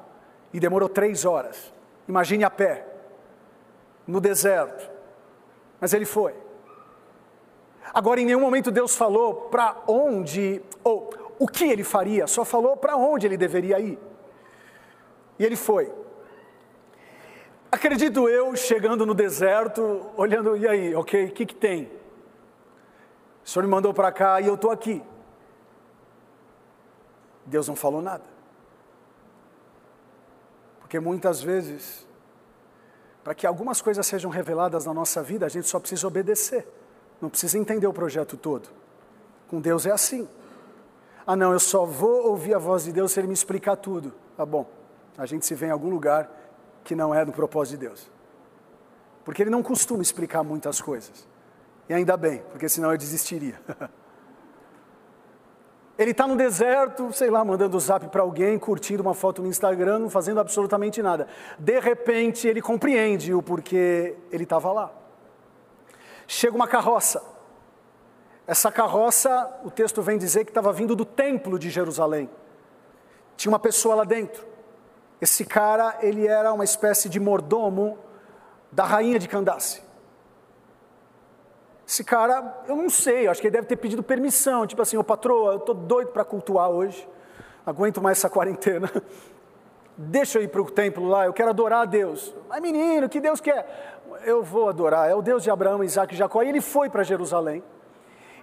e 0.53 0.59
demorou 0.59 0.87
três 0.87 1.25
horas. 1.25 1.73
Imagine 2.07 2.43
a 2.43 2.49
pé, 2.49 2.85
no 4.05 4.19
deserto. 4.19 4.89
Mas 5.79 5.93
ele 5.93 6.05
foi. 6.05 6.35
Agora, 7.93 8.21
em 8.21 8.25
nenhum 8.25 8.39
momento 8.39 8.71
Deus 8.71 8.95
falou 8.95 9.33
para 9.49 9.75
onde, 9.87 10.61
ou 10.83 11.09
o 11.39 11.47
que 11.47 11.65
ele 11.65 11.83
faria, 11.83 12.27
só 12.27 12.45
falou 12.45 12.77
para 12.77 12.95
onde 12.95 13.25
ele 13.25 13.37
deveria 13.37 13.79
ir. 13.79 13.97
E 15.39 15.45
ele 15.45 15.55
foi. 15.55 15.91
Acredito 17.71 18.29
eu, 18.29 18.55
chegando 18.55 19.05
no 19.05 19.13
deserto, 19.13 20.05
olhando, 20.15 20.55
e 20.57 20.67
aí, 20.67 20.93
ok, 20.93 21.25
o 21.25 21.31
que, 21.31 21.45
que 21.45 21.55
tem? 21.55 21.89
O 23.45 23.49
Senhor 23.49 23.63
me 23.63 23.71
mandou 23.71 23.93
para 23.93 24.11
cá 24.11 24.39
e 24.39 24.47
eu 24.47 24.55
estou 24.55 24.71
aqui. 24.71 25.03
Deus 27.45 27.67
não 27.67 27.75
falou 27.75 28.01
nada. 28.01 28.23
Porque 30.79 30.99
muitas 30.99 31.41
vezes, 31.41 32.05
para 33.23 33.33
que 33.33 33.47
algumas 33.47 33.81
coisas 33.81 34.05
sejam 34.05 34.29
reveladas 34.29 34.85
na 34.85 34.93
nossa 34.93 35.23
vida, 35.23 35.45
a 35.45 35.49
gente 35.49 35.67
só 35.67 35.79
precisa 35.79 36.05
obedecer, 36.07 36.67
não 37.21 37.29
precisa 37.29 37.57
entender 37.57 37.87
o 37.87 37.93
projeto 37.93 38.37
todo. 38.37 38.69
Com 39.47 39.59
Deus 39.59 39.85
é 39.85 39.91
assim. 39.91 40.27
Ah, 41.25 41.35
não, 41.35 41.53
eu 41.53 41.59
só 41.59 41.85
vou 41.85 42.27
ouvir 42.27 42.53
a 42.53 42.57
voz 42.57 42.83
de 42.83 42.91
Deus 42.91 43.11
se 43.11 43.19
Ele 43.19 43.27
me 43.27 43.33
explicar 43.33 43.75
tudo. 43.75 44.13
Tá 44.35 44.45
bom, 44.45 44.69
a 45.17 45.25
gente 45.25 45.45
se 45.45 45.55
vê 45.55 45.67
em 45.67 45.71
algum 45.71 45.89
lugar 45.89 46.29
que 46.83 46.95
não 46.95 47.13
é 47.13 47.23
do 47.23 47.31
propósito 47.31 47.79
de 47.79 47.87
Deus. 47.87 48.09
Porque 49.23 49.43
Ele 49.43 49.49
não 49.49 49.61
costuma 49.61 50.01
explicar 50.01 50.43
muitas 50.43 50.81
coisas. 50.81 51.27
E 51.89 51.93
ainda 51.93 52.15
bem, 52.15 52.43
porque 52.51 52.69
senão 52.69 52.91
eu 52.91 52.97
desistiria. 52.97 53.59
Ele 56.01 56.11
está 56.11 56.25
no 56.25 56.35
deserto, 56.35 57.13
sei 57.13 57.29
lá, 57.29 57.45
mandando 57.45 57.79
zap 57.79 58.07
para 58.07 58.23
alguém, 58.23 58.57
curtindo 58.57 59.03
uma 59.03 59.13
foto 59.13 59.39
no 59.39 59.47
Instagram, 59.47 59.99
não 59.99 60.09
fazendo 60.09 60.39
absolutamente 60.39 60.99
nada. 60.99 61.27
De 61.59 61.79
repente, 61.79 62.47
ele 62.47 62.59
compreende 62.59 63.35
o 63.35 63.43
porquê 63.43 64.15
ele 64.31 64.43
estava 64.43 64.71
lá. 64.71 64.91
Chega 66.25 66.55
uma 66.55 66.67
carroça. 66.67 67.21
Essa 68.47 68.71
carroça, 68.71 69.59
o 69.63 69.69
texto 69.69 70.01
vem 70.01 70.17
dizer 70.17 70.43
que 70.43 70.49
estava 70.49 70.73
vindo 70.73 70.95
do 70.95 71.05
templo 71.05 71.59
de 71.59 71.69
Jerusalém. 71.69 72.27
Tinha 73.37 73.51
uma 73.51 73.59
pessoa 73.59 73.93
lá 73.93 74.03
dentro. 74.03 74.43
Esse 75.21 75.45
cara, 75.45 75.99
ele 76.01 76.25
era 76.25 76.51
uma 76.51 76.63
espécie 76.63 77.09
de 77.09 77.19
mordomo 77.19 77.99
da 78.71 78.85
rainha 78.85 79.19
de 79.19 79.27
Candace. 79.27 79.83
Esse 81.91 82.05
cara, 82.05 82.63
eu 82.69 82.75
não 82.77 82.89
sei, 82.89 83.27
acho 83.27 83.41
que 83.41 83.47
ele 83.47 83.51
deve 83.51 83.67
ter 83.67 83.75
pedido 83.75 84.01
permissão, 84.01 84.65
tipo 84.65 84.81
assim, 84.81 84.95
ô 84.95 85.03
patroa, 85.03 85.51
eu 85.51 85.59
tô 85.59 85.73
doido 85.73 86.07
para 86.11 86.23
cultuar 86.23 86.69
hoje, 86.69 87.05
aguento 87.65 88.01
mais 88.01 88.17
essa 88.17 88.29
quarentena. 88.29 88.89
Deixa 89.97 90.39
eu 90.39 90.43
ir 90.43 90.47
para 90.47 90.61
o 90.61 90.71
templo 90.71 91.05
lá, 91.05 91.25
eu 91.25 91.33
quero 91.33 91.49
adorar 91.49 91.81
a 91.81 91.85
Deus. 91.85 92.33
Mas 92.47 92.61
menino, 92.61 93.09
que 93.09 93.19
Deus 93.19 93.41
quer? 93.41 93.99
Eu 94.23 94.41
vou 94.41 94.69
adorar, 94.69 95.09
é 95.09 95.15
o 95.15 95.21
Deus 95.21 95.43
de 95.43 95.51
Abraão, 95.51 95.83
Isaac 95.83 96.13
e 96.13 96.17
Jacó. 96.17 96.41
E 96.41 96.47
ele 96.47 96.61
foi 96.61 96.89
para 96.89 97.03
Jerusalém. 97.03 97.61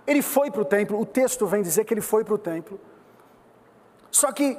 Ele 0.07 0.21
foi 0.21 0.51
para 0.51 0.61
o 0.61 0.65
templo, 0.67 1.01
o 1.01 1.07
texto 1.07 1.47
vem 1.47 1.63
dizer 1.63 1.87
que 1.87 1.95
ele 1.95 2.03
foi 2.03 2.25
para 2.25 2.35
o 2.35 2.39
templo. 2.39 2.79
Só 4.11 4.31
que 4.31 4.59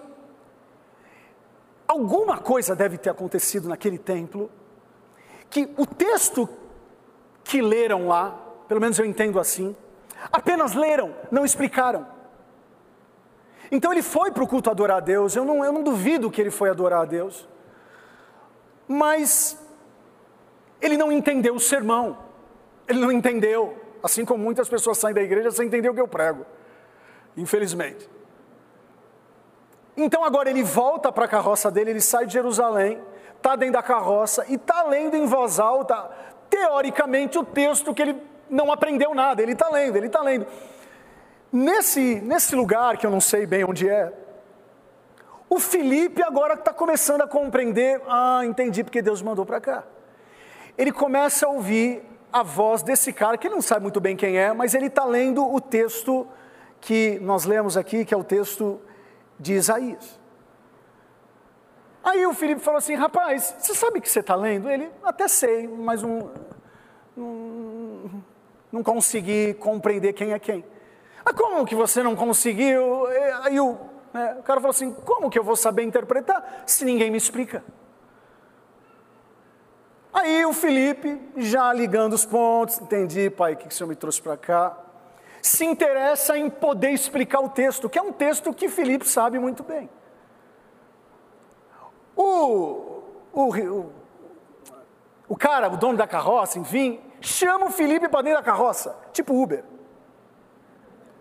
alguma 1.87 2.39
coisa 2.39 2.75
deve 2.75 2.97
ter 2.97 3.11
acontecido 3.11 3.69
naquele 3.69 3.99
templo, 3.99 4.49
que 5.47 5.71
o 5.77 5.85
texto 5.85 6.49
que 7.43 7.61
leram 7.61 8.07
lá, 8.07 8.48
pelo 8.69 8.79
menos 8.79 8.99
eu 8.99 9.05
entendo 9.05 9.39
assim, 9.39 9.75
apenas 10.31 10.75
leram, 10.75 11.15
não 11.31 11.43
explicaram. 11.43 12.07
Então 13.71 13.91
ele 13.91 14.03
foi 14.03 14.29
para 14.29 14.43
o 14.43 14.47
culto 14.47 14.69
adorar 14.69 14.97
a 14.97 14.99
Deus, 14.99 15.35
eu 15.35 15.43
não, 15.43 15.65
eu 15.65 15.71
não 15.71 15.81
duvido 15.81 16.29
que 16.29 16.39
ele 16.39 16.51
foi 16.51 16.69
adorar 16.69 17.01
a 17.01 17.05
Deus, 17.05 17.49
mas 18.87 19.59
ele 20.79 20.97
não 20.97 21.11
entendeu 21.11 21.55
o 21.55 21.59
sermão, 21.59 22.19
ele 22.87 22.99
não 22.99 23.11
entendeu, 23.11 23.75
assim 24.03 24.23
como 24.23 24.43
muitas 24.43 24.69
pessoas 24.69 24.99
saem 24.99 25.15
da 25.15 25.21
igreja 25.21 25.49
sem 25.49 25.65
entender 25.65 25.89
o 25.89 25.93
que 25.93 26.01
eu 26.01 26.07
prego, 26.07 26.45
infelizmente. 27.35 28.07
Então 29.97 30.23
agora 30.23 30.49
ele 30.49 30.63
volta 30.63 31.11
para 31.11 31.25
a 31.25 31.27
carroça 31.27 31.71
dele, 31.71 31.89
ele 31.89 32.01
sai 32.01 32.27
de 32.27 32.33
Jerusalém, 32.33 33.01
está 33.35 33.55
dentro 33.55 33.73
da 33.73 33.83
carroça 33.83 34.45
e 34.47 34.55
está 34.55 34.83
lendo 34.83 35.15
em 35.15 35.25
voz 35.25 35.59
alta, 35.59 36.09
teoricamente, 36.49 37.37
o 37.37 37.43
texto 37.43 37.93
que 37.93 38.01
ele 38.01 38.28
não 38.49 38.71
aprendeu 38.71 39.13
nada, 39.13 39.41
ele 39.41 39.53
está 39.53 39.69
lendo, 39.69 39.95
ele 39.95 40.07
está 40.07 40.21
lendo. 40.21 40.45
Nesse, 41.51 42.21
nesse 42.21 42.55
lugar, 42.55 42.97
que 42.97 43.05
eu 43.05 43.11
não 43.11 43.21
sei 43.21 43.45
bem 43.45 43.63
onde 43.63 43.89
é, 43.89 44.13
o 45.49 45.59
Felipe 45.59 46.21
agora 46.21 46.53
está 46.53 46.71
começando 46.71 47.21
a 47.21 47.27
compreender, 47.27 48.01
ah, 48.07 48.41
entendi 48.45 48.83
porque 48.83 49.01
Deus 49.01 49.21
mandou 49.21 49.45
para 49.45 49.59
cá. 49.59 49.83
Ele 50.77 50.91
começa 50.91 51.47
a 51.47 51.49
ouvir 51.49 52.03
a 52.31 52.43
voz 52.43 52.83
desse 52.83 53.11
cara, 53.11 53.37
que 53.37 53.47
ele 53.47 53.55
não 53.55 53.61
sabe 53.61 53.81
muito 53.81 53.99
bem 53.99 54.15
quem 54.15 54.37
é, 54.37 54.53
mas 54.53 54.75
ele 54.75 54.85
está 54.85 55.03
lendo 55.03 55.43
o 55.43 55.59
texto 55.59 56.27
que 56.79 57.19
nós 57.19 57.45
lemos 57.45 57.75
aqui, 57.75 58.05
que 58.05 58.13
é 58.13 58.17
o 58.17 58.23
texto 58.23 58.79
de 59.39 59.53
Isaías. 59.53 60.19
Aí 62.03 62.25
o 62.25 62.33
Felipe 62.33 62.61
falou 62.61 62.77
assim: 62.77 62.95
rapaz, 62.95 63.55
você 63.57 63.73
sabe 63.73 63.99
que 63.99 64.09
você 64.09 64.19
está 64.19 64.35
lendo? 64.35 64.69
Ele, 64.69 64.89
até 65.03 65.27
sei, 65.27 65.67
mas 65.67 66.01
não, 66.01 66.31
não, 67.15 68.23
não 68.71 68.83
consegui 68.83 69.53
compreender 69.55 70.13
quem 70.13 70.33
é 70.33 70.39
quem. 70.39 70.63
Mas 71.25 71.35
como 71.35 71.65
que 71.65 71.75
você 71.75 72.01
não 72.03 72.15
conseguiu? 72.15 73.07
É, 73.09 73.33
aí 73.43 73.59
o, 73.59 73.77
né, 74.13 74.37
o 74.39 74.43
cara 74.43 74.59
falou 74.59 74.71
assim: 74.71 74.91
como 74.91 75.29
que 75.29 75.37
eu 75.37 75.43
vou 75.43 75.55
saber 75.55 75.83
interpretar 75.83 76.63
se 76.65 76.85
ninguém 76.85 77.11
me 77.11 77.17
explica? 77.17 77.63
Aí 80.11 80.45
o 80.45 80.53
Felipe, 80.53 81.19
já 81.37 81.71
ligando 81.71 82.13
os 82.13 82.25
pontos, 82.25 82.79
entendi, 82.81 83.29
pai, 83.29 83.53
o 83.53 83.57
que 83.57 83.67
o 83.67 83.71
senhor 83.71 83.87
me 83.87 83.95
trouxe 83.95 84.21
para 84.21 84.35
cá? 84.35 84.77
Se 85.41 85.63
interessa 85.63 86.37
em 86.37 86.49
poder 86.49 86.89
explicar 86.89 87.39
o 87.39 87.49
texto, 87.49 87.89
que 87.89 87.97
é 87.97 88.01
um 88.01 88.11
texto 88.11 88.53
que 88.53 88.67
Felipe 88.67 89.07
sabe 89.07 89.39
muito 89.39 89.63
bem. 89.63 89.89
O, 92.15 93.01
o, 93.31 93.55
o, 93.55 93.91
o 95.29 95.37
cara, 95.37 95.69
o 95.69 95.77
dono 95.77 95.97
da 95.97 96.07
carroça, 96.07 96.59
enfim, 96.59 96.99
chama 97.21 97.67
o 97.67 97.71
Felipe 97.71 98.07
para 98.07 98.21
dentro 98.21 98.39
da 98.39 98.45
carroça, 98.45 98.95
tipo 99.11 99.33
Uber. 99.33 99.63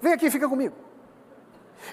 Vem 0.00 0.12
aqui, 0.12 0.30
fica 0.30 0.48
comigo. 0.48 0.74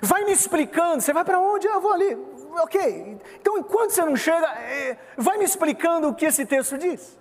Vai 0.02 0.24
me 0.26 0.32
explicando, 0.32 1.02
você 1.02 1.14
vai 1.14 1.24
para 1.24 1.40
onde? 1.40 1.68
Eu 1.68 1.82
vou 1.82 1.94
ali. 1.94 2.16
Ok. 2.64 3.20
Então, 3.40 3.58
enquanto 3.58 3.92
você 3.92 4.04
não 4.04 4.16
chega, 4.16 4.48
é, 4.60 4.98
vai 5.18 5.38
me 5.38 5.44
explicando 5.44 6.08
o 6.08 6.16
que 6.16 6.26
esse 6.26 6.46
texto 6.46 6.78
diz. 6.78 7.18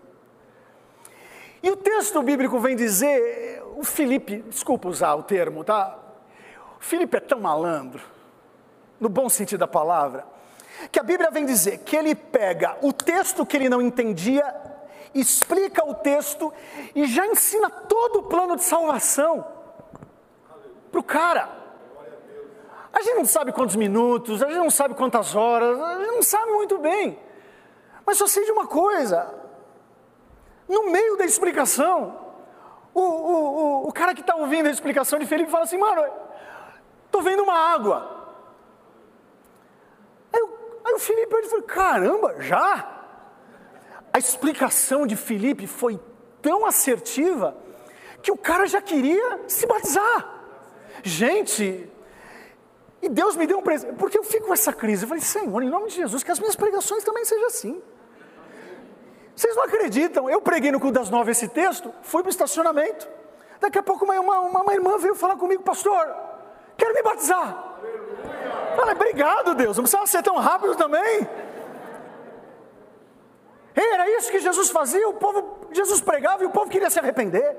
E 1.63 1.71
o 1.71 1.77
texto 1.77 2.23
bíblico 2.23 2.59
vem 2.59 2.77
dizer, 2.77 3.63
o 3.77 3.85
Felipe, 3.85 4.45
desculpa 4.49 4.89
usar 4.89 5.15
o 5.15 5.23
termo, 5.23 5.65
tá? 5.65 5.99
O 6.79 6.85
Felipe 6.85 7.17
é 7.17 7.21
tão 7.21 7.41
malandro, 7.41 8.03
no 9.01 9.09
bom 9.09 9.29
sentido 9.29 9.61
da 9.61 9.67
palavra, 9.67 10.27
que 10.93 11.01
a 11.01 11.03
Bíblia 11.03 11.31
vem 11.31 11.47
dizer 11.47 11.79
que 11.79 11.97
ele 11.97 12.15
pega 12.15 12.77
o 12.83 12.93
texto 12.93 13.47
que 13.47 13.57
ele 13.57 13.69
não 13.69 13.81
entendia 13.81 14.45
explica 15.15 15.85
o 15.85 15.95
texto 15.95 16.53
e 16.95 17.07
já 17.07 17.27
ensina 17.27 17.71
todo 17.71 18.21
o 18.21 18.23
plano 18.25 18.57
de 18.57 18.65
salvação 18.65 19.47
para 20.91 21.01
o 21.01 21.05
cara. 21.05 21.49
A 22.93 23.03
gente 23.03 23.17
não 23.17 23.25
sabe 23.25 23.53
quantos 23.53 23.77
minutos, 23.77 24.43
a 24.43 24.47
gente 24.47 24.59
não 24.59 24.71
sabe 24.71 24.95
quantas 24.95 25.35
horas, 25.35 25.81
a 25.81 25.99
gente 25.99 26.13
não 26.13 26.23
sabe 26.23 26.53
muito 26.53 26.79
bem. 26.79 27.19
Mas 28.07 28.19
só 28.19 28.27
sei 28.27 28.45
de 28.45 28.53
uma 28.53 28.67
coisa: 28.67 29.35
no 30.69 30.91
meio 30.91 31.17
da 31.17 31.25
explicação, 31.25 32.19
o, 32.95 33.01
o, 33.01 33.85
o, 33.85 33.89
o 33.89 33.93
cara 33.93 34.15
que 34.15 34.21
está 34.21 34.37
ouvindo 34.37 34.67
a 34.67 34.71
explicação 34.71 35.19
de 35.19 35.27
Felipe 35.27 35.51
fala 35.51 35.65
assim, 35.65 35.79
mano, 35.79 36.05
estou 37.07 37.23
vendo 37.23 37.43
uma 37.43 37.75
água. 37.75 38.11
Aí, 40.33 40.41
aí 40.85 40.95
o 40.95 40.99
Felipe 40.99 41.35
ele 41.35 41.49
falou, 41.49 41.65
caramba, 41.65 42.37
já? 42.41 43.04
A 44.15 44.19
explicação 44.19 45.09
de 45.09 45.17
Filipe 45.17 45.67
foi 45.67 45.99
tão 46.41 46.65
assertiva 46.65 47.57
que 48.23 48.31
o 48.31 48.37
cara 48.37 48.65
já 48.65 48.81
queria 48.81 49.41
se 49.49 49.67
batizar. 49.67 50.29
Gente, 51.03 51.91
e 53.03 53.09
Deus 53.09 53.35
me 53.35 53.45
deu 53.45 53.59
um 53.59 53.63
presente, 53.63 53.97
porque 53.97 54.17
eu 54.17 54.23
fico 54.23 54.47
com 54.47 54.53
essa 54.55 54.73
crise. 54.73 55.03
Eu 55.03 55.09
falei, 55.09 55.21
Senhor, 55.21 55.61
em 55.65 55.69
nome 55.69 55.89
de 55.89 55.97
Jesus, 55.97 56.23
que 56.23 56.31
as 56.31 56.39
minhas 56.39 56.55
pregações 56.55 57.03
também 57.03 57.25
sejam 57.25 57.47
assim. 57.49 57.83
Vocês 59.35 59.57
não 59.57 59.65
acreditam? 59.65 60.31
Eu 60.31 60.41
preguei 60.41 60.71
no 60.71 60.79
culto 60.79 60.95
das 60.95 61.11
nove 61.11 61.33
esse 61.33 61.49
texto, 61.49 61.93
fui 62.03 62.23
para 62.23 62.29
o 62.29 62.31
estacionamento. 62.31 63.09
daqui 63.61 63.79
a 63.79 63.83
pouco 63.83 64.05
uma, 64.05 64.21
uma, 64.21 64.63
uma 64.63 64.75
irmã 64.75 64.97
veio 64.97 65.17
falar 65.17 65.35
comigo, 65.35 65.65
pastor, 65.65 66.07
quero 66.77 66.95
me 66.95 67.03
batizar. 67.03 67.81
Falei, 68.77 68.95
obrigado 68.95 69.57
Deus, 69.57 69.77
não 69.77 69.83
precisava 69.83 70.07
ser 70.07 70.23
tão 70.23 70.37
rápido 70.37 70.77
também. 70.77 71.29
Era 73.75 74.09
isso 74.17 74.31
que 74.31 74.39
Jesus 74.39 74.71
fazia, 74.71 75.09
o 75.09 75.15
povo, 75.15 75.69
Jesus 75.73 76.01
pregava 76.01 76.45
e 76.45 76.47
o 76.47 76.51
povo 76.51 76.71
queria 76.71 76.89
se 76.89 76.99
arrepender. 76.99 77.57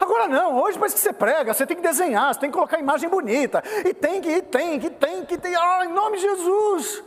Agora 0.00 0.26
não, 0.28 0.60
hoje 0.60 0.78
parece 0.78 0.94
que 0.96 1.00
você 1.00 1.12
prega, 1.12 1.52
você 1.52 1.66
tem 1.66 1.76
que 1.76 1.82
desenhar, 1.82 2.32
você 2.32 2.40
tem 2.40 2.50
que 2.50 2.54
colocar 2.54 2.78
imagem 2.78 3.08
bonita, 3.08 3.62
e 3.84 3.92
tem 3.92 4.20
que, 4.20 4.30
e 4.30 4.42
tem 4.42 4.78
que, 4.78 4.90
tem 4.90 5.24
que, 5.24 5.38
tem, 5.38 5.54
ah, 5.54 5.84
em 5.84 5.92
nome 5.92 6.16
de 6.16 6.22
Jesus. 6.22 7.04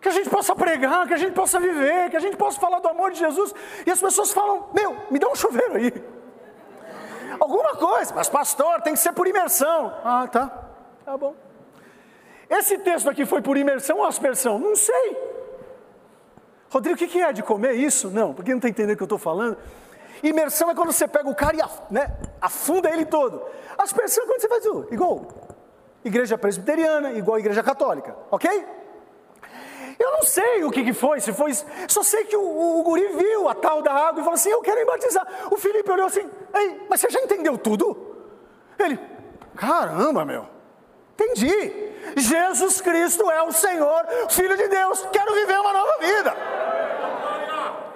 Que 0.00 0.08
a 0.08 0.12
gente 0.12 0.28
possa 0.28 0.54
pregar, 0.54 1.06
que 1.06 1.14
a 1.14 1.16
gente 1.16 1.32
possa 1.32 1.60
viver, 1.60 2.10
que 2.10 2.16
a 2.16 2.20
gente 2.20 2.36
possa 2.36 2.58
falar 2.58 2.80
do 2.80 2.88
amor 2.88 3.12
de 3.12 3.18
Jesus. 3.18 3.54
E 3.86 3.90
as 3.90 4.00
pessoas 4.00 4.32
falam, 4.32 4.68
meu, 4.74 4.96
me 5.10 5.18
dá 5.18 5.28
um 5.28 5.34
chuveiro 5.34 5.76
aí. 5.76 5.92
Alguma 7.38 7.76
coisa, 7.76 8.12
mas 8.14 8.28
pastor, 8.28 8.80
tem 8.82 8.94
que 8.94 8.98
ser 8.98 9.12
por 9.12 9.26
imersão. 9.26 9.94
Ah, 10.04 10.26
tá, 10.26 10.50
tá 11.04 11.16
bom. 11.16 11.34
Esse 12.50 12.78
texto 12.78 13.08
aqui 13.08 13.24
foi 13.24 13.40
por 13.40 13.56
imersão 13.56 13.98
ou 13.98 14.04
aspersão? 14.04 14.58
Não 14.58 14.74
sei. 14.76 15.31
Rodrigo, 16.72 16.94
o 16.94 16.98
que 17.06 17.20
é 17.20 17.32
de 17.34 17.42
comer 17.42 17.74
isso? 17.74 18.08
Não, 18.08 18.32
porque 18.32 18.50
não 18.50 18.56
está 18.56 18.66
entendendo 18.66 18.94
o 18.94 18.96
que 18.96 19.02
eu 19.02 19.04
estou 19.04 19.18
falando. 19.18 19.58
Imersão 20.22 20.70
é 20.70 20.74
quando 20.74 20.90
você 20.90 21.06
pega 21.06 21.28
o 21.28 21.34
cara 21.34 21.54
e 21.54 21.92
né, 21.92 22.10
afunda 22.40 22.88
ele 22.88 23.04
todo. 23.04 23.42
Aspersão 23.76 24.24
é 24.24 24.26
quando 24.26 24.40
você 24.40 24.48
faz 24.48 24.64
o, 24.64 24.86
igual 24.90 25.26
igreja 26.02 26.38
presbiteriana, 26.38 27.12
igual 27.12 27.38
igreja 27.38 27.62
católica, 27.62 28.16
ok? 28.30 28.66
Eu 29.98 30.12
não 30.12 30.22
sei 30.22 30.64
o 30.64 30.70
que, 30.70 30.82
que 30.82 30.94
foi, 30.94 31.20
se 31.20 31.30
foi. 31.34 31.52
Só 31.86 32.02
sei 32.02 32.24
que 32.24 32.36
o, 32.36 32.40
o, 32.40 32.80
o, 32.80 32.82
guri 32.84 33.06
viu 33.18 33.50
a 33.50 33.54
tal 33.54 33.82
da 33.82 33.92
água 33.92 34.22
e 34.22 34.24
falou 34.24 34.34
assim: 34.34 34.48
Eu 34.48 34.62
quero 34.62 34.80
me 34.80 34.86
batizar. 34.86 35.26
O 35.50 35.58
Felipe 35.58 35.90
olhou 35.90 36.06
assim: 36.06 36.28
Ei, 36.54 36.86
mas 36.88 37.00
você 37.00 37.10
já 37.10 37.20
entendeu 37.20 37.58
tudo? 37.58 38.16
Ele, 38.78 38.98
caramba, 39.54 40.24
meu, 40.24 40.46
entendi. 41.14 41.92
Jesus 42.16 42.80
Cristo 42.80 43.30
é 43.30 43.42
o 43.42 43.52
Senhor, 43.52 44.06
Filho 44.28 44.56
de 44.56 44.68
Deus, 44.68 45.06
quero 45.12 45.34
viver 45.34 45.58
uma 45.58 45.72
nova 45.72 45.98
vida. 46.00 46.36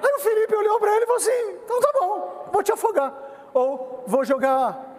Aí 0.03 0.15
o 0.15 0.21
Felipe 0.21 0.55
olhou 0.55 0.79
para 0.79 0.95
ele 0.95 1.05
e 1.05 1.07
falou 1.07 1.21
assim: 1.21 1.59
então 1.65 1.81
tá 1.81 1.91
bom, 2.01 2.49
vou 2.53 2.63
te 2.63 2.73
afogar, 2.73 3.13
ou 3.53 4.05
vou 4.07 4.25
jogar. 4.25 4.97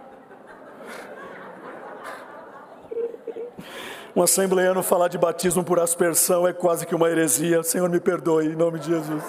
Um 4.17 4.24
assembleano 4.24 4.81
falar 4.81 5.09
de 5.09 5.17
batismo 5.17 5.63
por 5.63 5.79
aspersão 5.79 6.47
é 6.47 6.51
quase 6.51 6.88
que 6.88 6.95
uma 6.95 7.07
heresia. 7.07 7.62
Senhor, 7.62 7.88
me 7.88 8.00
perdoe, 8.00 8.47
em 8.47 8.55
nome 8.55 8.79
de 8.79 8.88
Jesus. 8.88 9.24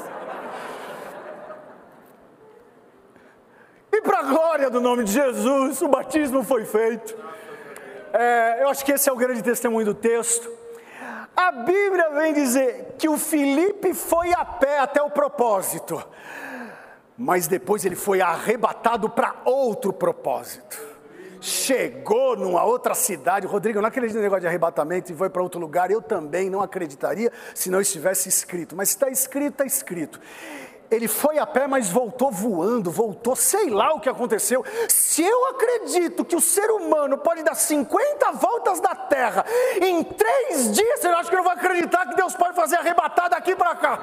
E 3.93 4.01
para 4.01 4.21
a 4.21 4.23
glória 4.23 4.71
do 4.71 4.81
nome 4.81 5.05
de 5.05 5.13
Jesus, 5.13 5.83
o 5.83 5.89
batismo 5.89 6.43
foi 6.43 6.65
feito. 6.65 7.15
É, 8.13 8.63
eu 8.63 8.69
acho 8.69 8.85
que 8.85 8.93
esse 8.93 9.09
é 9.09 9.13
o 9.13 9.17
grande 9.17 9.43
testemunho 9.43 9.87
do 9.87 9.95
texto. 9.95 10.51
A 11.37 11.53
Bíblia 11.53 12.11
vem 12.11 12.33
dizer 12.33 12.95
que 12.99 13.09
o 13.09 13.17
Felipe 13.17 13.95
foi 13.95 14.33
a 14.33 14.45
pé 14.45 14.81
até 14.81 15.01
o 15.01 15.11
propósito, 15.11 16.03
mas 17.17 17.47
depois 17.47 17.85
ele 17.85 17.95
foi 17.95 18.21
arrebatado 18.21 19.09
para 19.09 19.37
outro 19.45 19.93
propósito. 19.93 20.89
Chegou 21.41 22.37
numa 22.37 22.65
outra 22.65 22.95
cidade, 22.95 23.47
Rodrigo, 23.47 23.79
eu 23.79 23.83
não 23.83 23.89
acredito 23.89 24.17
no 24.17 24.23
negócio 24.23 24.41
de 24.41 24.49
arrebatamento 24.49 25.13
e 25.13 25.15
foi 25.15 25.31
para 25.31 25.41
outro 25.41 25.61
lugar, 25.61 25.89
eu 25.89 26.03
também 26.03 26.51
não 26.51 26.61
acreditaria 26.61 27.33
se 27.55 27.71
não 27.71 27.81
estivesse 27.81 28.29
escrito, 28.29 28.75
mas 28.75 28.89
está 28.89 29.09
escrito, 29.09 29.53
está 29.53 29.65
escrito 29.65 30.21
ele 30.91 31.07
foi 31.07 31.39
a 31.39 31.47
pé, 31.47 31.67
mas 31.67 31.91
voltou 31.91 32.31
voando, 32.31 32.91
voltou, 32.91 33.37
sei 33.37 33.69
lá 33.69 33.93
o 33.93 34.01
que 34.01 34.09
aconteceu. 34.09 34.65
Se 34.89 35.23
eu 35.23 35.47
acredito 35.49 36.25
que 36.25 36.37
o 36.37 36.41
ser 36.41 36.71
humano 36.71 37.19
pode 37.19 37.43
dar 37.43 37.55
50 37.55 38.33
voltas 38.33 38.81
da 38.81 38.95
terra 38.95 39.45
em 39.81 40.03
três 40.03 40.73
dias, 40.73 41.05
eu 41.05 41.17
acho 41.17 41.29
que 41.29 41.37
eu 41.37 41.39
não 41.39 41.45
vou 41.45 41.53
acreditar 41.53 42.07
que 42.09 42.17
Deus 42.17 42.35
pode 42.35 42.55
fazer 42.55 42.77
arrebatar 42.77 43.29
daqui 43.29 43.55
para 43.55 43.75
cá. 43.75 44.03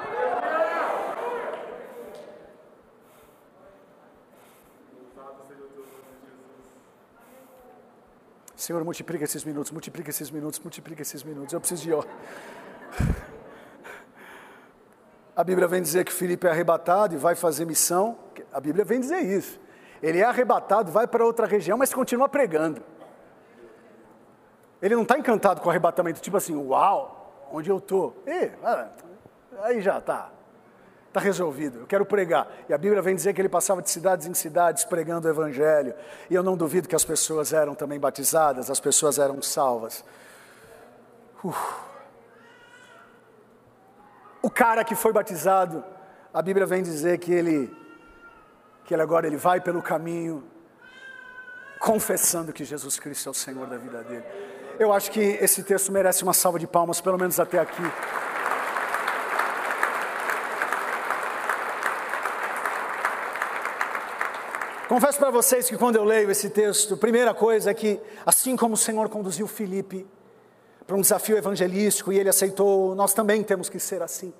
Senhor, 8.54 8.82
multiplica 8.82 9.24
esses 9.24 9.44
minutos, 9.44 9.70
multiplica 9.70 10.10
esses 10.10 10.30
minutos, 10.30 10.58
multiplica 10.60 11.02
esses 11.02 11.22
minutos. 11.22 11.52
Eu 11.52 11.60
preciso 11.60 11.82
de 11.82 11.92
ó. 11.92 12.04
A 15.36 15.44
Bíblia 15.44 15.68
vem 15.68 15.82
dizer 15.82 16.02
que 16.02 16.12
Filipe 16.12 16.46
é 16.46 16.50
arrebatado 16.50 17.14
e 17.14 17.18
vai 17.18 17.34
fazer 17.34 17.66
missão. 17.66 18.16
A 18.50 18.58
Bíblia 18.58 18.86
vem 18.86 18.98
dizer 18.98 19.18
isso. 19.18 19.60
Ele 20.02 20.18
é 20.18 20.24
arrebatado, 20.24 20.90
vai 20.90 21.06
para 21.06 21.22
outra 21.22 21.46
região, 21.46 21.76
mas 21.76 21.92
continua 21.92 22.26
pregando. 22.26 22.80
Ele 24.80 24.94
não 24.94 25.02
está 25.02 25.18
encantado 25.18 25.60
com 25.60 25.66
o 25.66 25.70
arrebatamento, 25.70 26.22
tipo 26.22 26.38
assim, 26.38 26.56
uau, 26.56 27.48
onde 27.52 27.68
eu 27.68 27.76
estou? 27.76 28.22
Aí 29.62 29.82
já 29.82 29.98
está. 29.98 30.30
Está 31.08 31.20
resolvido, 31.20 31.80
eu 31.80 31.86
quero 31.86 32.06
pregar. 32.06 32.48
E 32.68 32.72
a 32.72 32.78
Bíblia 32.78 33.02
vem 33.02 33.14
dizer 33.14 33.34
que 33.34 33.40
ele 33.40 33.48
passava 33.48 33.82
de 33.82 33.90
cidades 33.90 34.26
em 34.26 34.34
cidades 34.34 34.84
pregando 34.84 35.28
o 35.28 35.30
Evangelho. 35.30 35.94
E 36.30 36.34
eu 36.34 36.42
não 36.42 36.56
duvido 36.56 36.88
que 36.88 36.96
as 36.96 37.04
pessoas 37.04 37.52
eram 37.52 37.74
também 37.74 38.00
batizadas, 38.00 38.70
as 38.70 38.80
pessoas 38.80 39.18
eram 39.18 39.42
salvas. 39.42 40.02
Uf. 41.44 41.95
O 44.46 44.50
cara 44.58 44.84
que 44.84 44.94
foi 44.94 45.12
batizado, 45.12 45.84
a 46.32 46.40
Bíblia 46.40 46.64
vem 46.64 46.80
dizer 46.80 47.18
que 47.18 47.32
ele, 47.32 47.76
que 48.84 48.94
ele 48.94 49.02
agora 49.02 49.26
ele 49.26 49.36
vai 49.36 49.60
pelo 49.60 49.82
caminho 49.82 50.44
confessando 51.80 52.52
que 52.52 52.64
Jesus 52.64 52.96
Cristo 52.96 53.28
é 53.28 53.30
o 53.32 53.34
Senhor 53.34 53.66
da 53.66 53.76
vida 53.76 54.04
dele. 54.04 54.24
Eu 54.78 54.92
acho 54.92 55.10
que 55.10 55.20
esse 55.20 55.64
texto 55.64 55.90
merece 55.90 56.22
uma 56.22 56.32
salva 56.32 56.60
de 56.60 56.66
palmas, 56.68 57.00
pelo 57.00 57.18
menos 57.18 57.40
até 57.40 57.58
aqui. 57.58 57.82
Confesso 64.88 65.18
para 65.18 65.30
vocês 65.30 65.68
que 65.68 65.76
quando 65.76 65.96
eu 65.96 66.04
leio 66.04 66.30
esse 66.30 66.50
texto, 66.50 66.96
primeira 66.96 67.34
coisa 67.34 67.72
é 67.72 67.74
que, 67.74 68.00
assim 68.24 68.56
como 68.56 68.74
o 68.74 68.78
Senhor 68.78 69.08
conduziu 69.08 69.48
Filipe 69.48 70.06
para 70.86 70.96
um 70.96 71.00
desafio 71.00 71.36
evangelístico 71.36 72.12
e 72.12 72.18
ele 72.18 72.28
aceitou, 72.28 72.94
nós 72.94 73.12
também 73.12 73.42
temos 73.42 73.68
que 73.68 73.78
ser 73.78 74.02
assim. 74.02 74.32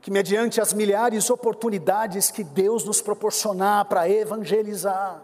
Que 0.00 0.10
mediante 0.10 0.60
as 0.60 0.72
milhares 0.72 1.24
de 1.24 1.32
oportunidades 1.32 2.30
que 2.30 2.42
Deus 2.42 2.84
nos 2.84 3.02
proporcionar 3.02 3.84
para 3.84 4.08
evangelizar, 4.08 5.22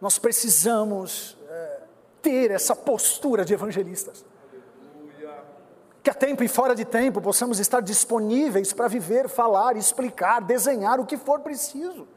nós 0.00 0.18
precisamos 0.18 1.36
é, 1.48 1.80
ter 2.22 2.50
essa 2.50 2.74
postura 2.74 3.44
de 3.44 3.52
evangelistas. 3.52 4.24
Que 6.02 6.08
a 6.08 6.14
tempo 6.14 6.42
e 6.42 6.48
fora 6.48 6.74
de 6.74 6.86
tempo 6.86 7.20
possamos 7.20 7.58
estar 7.58 7.80
disponíveis 7.80 8.72
para 8.72 8.88
viver, 8.88 9.28
falar, 9.28 9.76
explicar, 9.76 10.40
desenhar 10.40 10.98
o 10.98 11.04
que 11.04 11.18
for 11.18 11.40
preciso. 11.40 12.08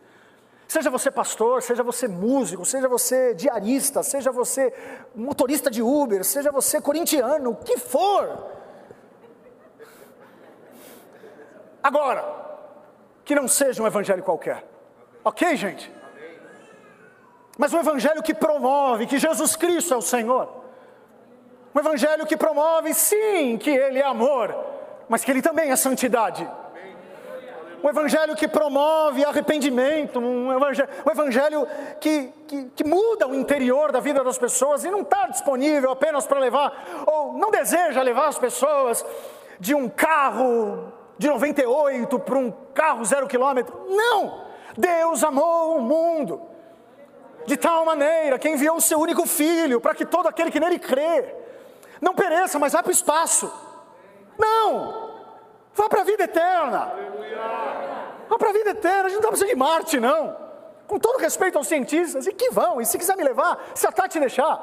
Seja 0.73 0.89
você 0.89 1.11
pastor, 1.11 1.61
seja 1.61 1.83
você 1.83 2.07
músico, 2.07 2.65
seja 2.65 2.87
você 2.87 3.35
diarista, 3.35 4.01
seja 4.01 4.31
você 4.31 4.73
motorista 5.13 5.69
de 5.69 5.83
Uber, 5.83 6.23
seja 6.23 6.51
você 6.51 6.81
corintiano, 6.81 7.51
o 7.51 7.55
que 7.55 7.77
for. 7.77 8.43
Agora, 11.83 12.25
que 13.23 13.35
não 13.35 13.47
seja 13.47 13.83
um 13.83 13.85
evangelho 13.85 14.23
qualquer. 14.23 14.65
Ok, 15.23 15.55
gente? 15.55 15.93
Mas 17.55 17.71
um 17.71 17.79
evangelho 17.79 18.23
que 18.23 18.33
promove 18.33 19.05
que 19.05 19.19
Jesus 19.19 19.55
Cristo 19.55 19.93
é 19.93 19.97
o 19.97 20.01
Senhor. 20.01 20.63
Um 21.75 21.79
evangelho 21.79 22.25
que 22.25 22.35
promove, 22.35 22.95
sim, 22.95 23.59
que 23.59 23.69
Ele 23.69 23.99
é 23.99 24.05
amor, 24.05 24.55
mas 25.07 25.23
que 25.23 25.29
Ele 25.29 25.43
também 25.43 25.69
é 25.69 25.75
santidade 25.75 26.49
um 27.83 27.89
evangelho 27.89 28.33
que 28.33 28.47
promove 28.47 29.25
arrependimento, 29.25 30.17
um 30.17 30.53
evangelho, 30.53 30.89
um 31.05 31.11
evangelho 31.11 31.67
que, 31.99 32.33
que, 32.47 32.63
que, 32.75 32.83
muda 32.85 33.27
o 33.27 33.35
interior 33.35 33.91
da 33.91 33.99
vida 33.99 34.23
das 34.23 34.37
pessoas 34.37 34.85
e 34.85 34.89
não 34.89 35.01
está 35.01 35.27
disponível 35.27 35.91
apenas 35.91 36.25
para 36.25 36.39
levar, 36.39 36.71
ou 37.05 37.33
não 37.33 37.51
deseja 37.51 38.01
levar 38.01 38.29
as 38.29 38.39
pessoas 38.39 39.05
de 39.59 39.75
um 39.75 39.89
carro 39.89 40.93
de 41.17 41.27
98 41.27 42.19
para 42.19 42.37
um 42.37 42.51
carro 42.73 43.03
zero 43.03 43.27
quilômetro. 43.27 43.85
Não! 43.89 44.43
Deus 44.77 45.21
amou 45.21 45.77
o 45.77 45.81
mundo 45.81 46.41
de 47.45 47.57
tal 47.57 47.83
maneira 47.83 48.39
que 48.39 48.47
enviou 48.47 48.77
o 48.77 48.81
seu 48.81 48.97
único 48.97 49.27
filho 49.27 49.81
para 49.81 49.93
que 49.93 50.05
todo 50.05 50.27
aquele 50.27 50.49
que 50.49 50.59
nele 50.59 50.79
crê 50.79 51.35
não 51.99 52.15
pereça, 52.15 52.57
mas 52.57 52.71
vá 52.71 52.81
para 52.81 52.89
o 52.89 52.93
espaço. 52.93 53.51
Não! 54.37 55.02
Vá 55.75 55.89
para 55.89 56.01
a 56.01 56.03
vida 56.03 56.23
eterna. 56.23 56.93
Vá 58.29 58.37
para 58.37 58.49
a 58.49 58.53
vida 58.53 58.69
eterna. 58.69 59.05
A 59.05 59.09
gente 59.09 59.13
não 59.13 59.19
está 59.19 59.27
precisando 59.29 59.49
de 59.49 59.55
Marte, 59.55 59.99
não. 59.99 60.37
Com 60.87 60.99
todo 60.99 61.19
respeito 61.19 61.57
aos 61.57 61.67
cientistas, 61.67 62.27
e 62.27 62.33
que 62.33 62.51
vão. 62.51 62.79
E 62.79 62.85
se 62.85 62.97
quiser 62.97 63.17
me 63.17 63.23
levar, 63.23 63.59
se 63.73 63.87
a 63.87 63.91
Tati 63.91 64.19
deixar. 64.19 64.61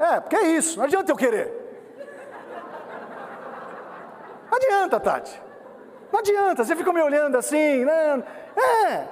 É, 0.00 0.20
porque 0.20 0.36
é 0.36 0.42
isso. 0.48 0.78
Não 0.78 0.84
adianta 0.84 1.12
eu 1.12 1.16
querer. 1.16 1.62
Não 4.50 4.58
adianta, 4.58 5.00
Tati. 5.00 5.42
Não 6.12 6.20
adianta. 6.20 6.64
Você 6.64 6.74
fica 6.74 6.92
me 6.92 7.02
olhando 7.02 7.36
assim, 7.36 7.84
né? 7.84 8.24
É. 8.86 9.08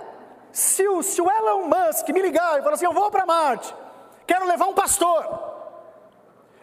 Se 0.50 0.86
o, 0.86 1.02
se 1.02 1.20
o 1.22 1.30
Elon 1.30 1.66
Musk 1.66 2.08
me 2.08 2.20
ligar 2.20 2.58
e 2.58 2.62
falar 2.62 2.74
assim: 2.74 2.84
Eu 2.84 2.92
vou 2.92 3.10
para 3.10 3.24
Marte, 3.24 3.74
quero 4.26 4.46
levar 4.46 4.66
um 4.66 4.74
pastor. 4.74 5.24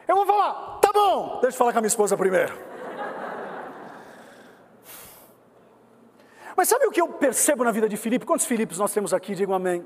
Eu 0.07 0.15
vou 0.15 0.25
falar: 0.25 0.79
Tá 0.79 0.91
bom, 0.93 1.39
deixa 1.41 1.55
eu 1.55 1.57
falar 1.57 1.71
com 1.71 1.79
a 1.79 1.81
minha 1.81 1.87
esposa 1.87 2.15
primeiro. 2.15 2.68
Mas 6.59 6.67
sabe 6.67 6.85
o 6.85 6.91
que 6.91 6.99
eu 6.99 7.07
percebo 7.07 7.63
na 7.63 7.71
vida 7.71 7.87
de 7.87 7.95
Filipe? 7.95 8.25
Quantos 8.25 8.45
Filipes 8.45 8.77
nós 8.77 8.91
temos 8.91 9.13
aqui? 9.13 9.33
Digam 9.33 9.55
amém. 9.55 9.79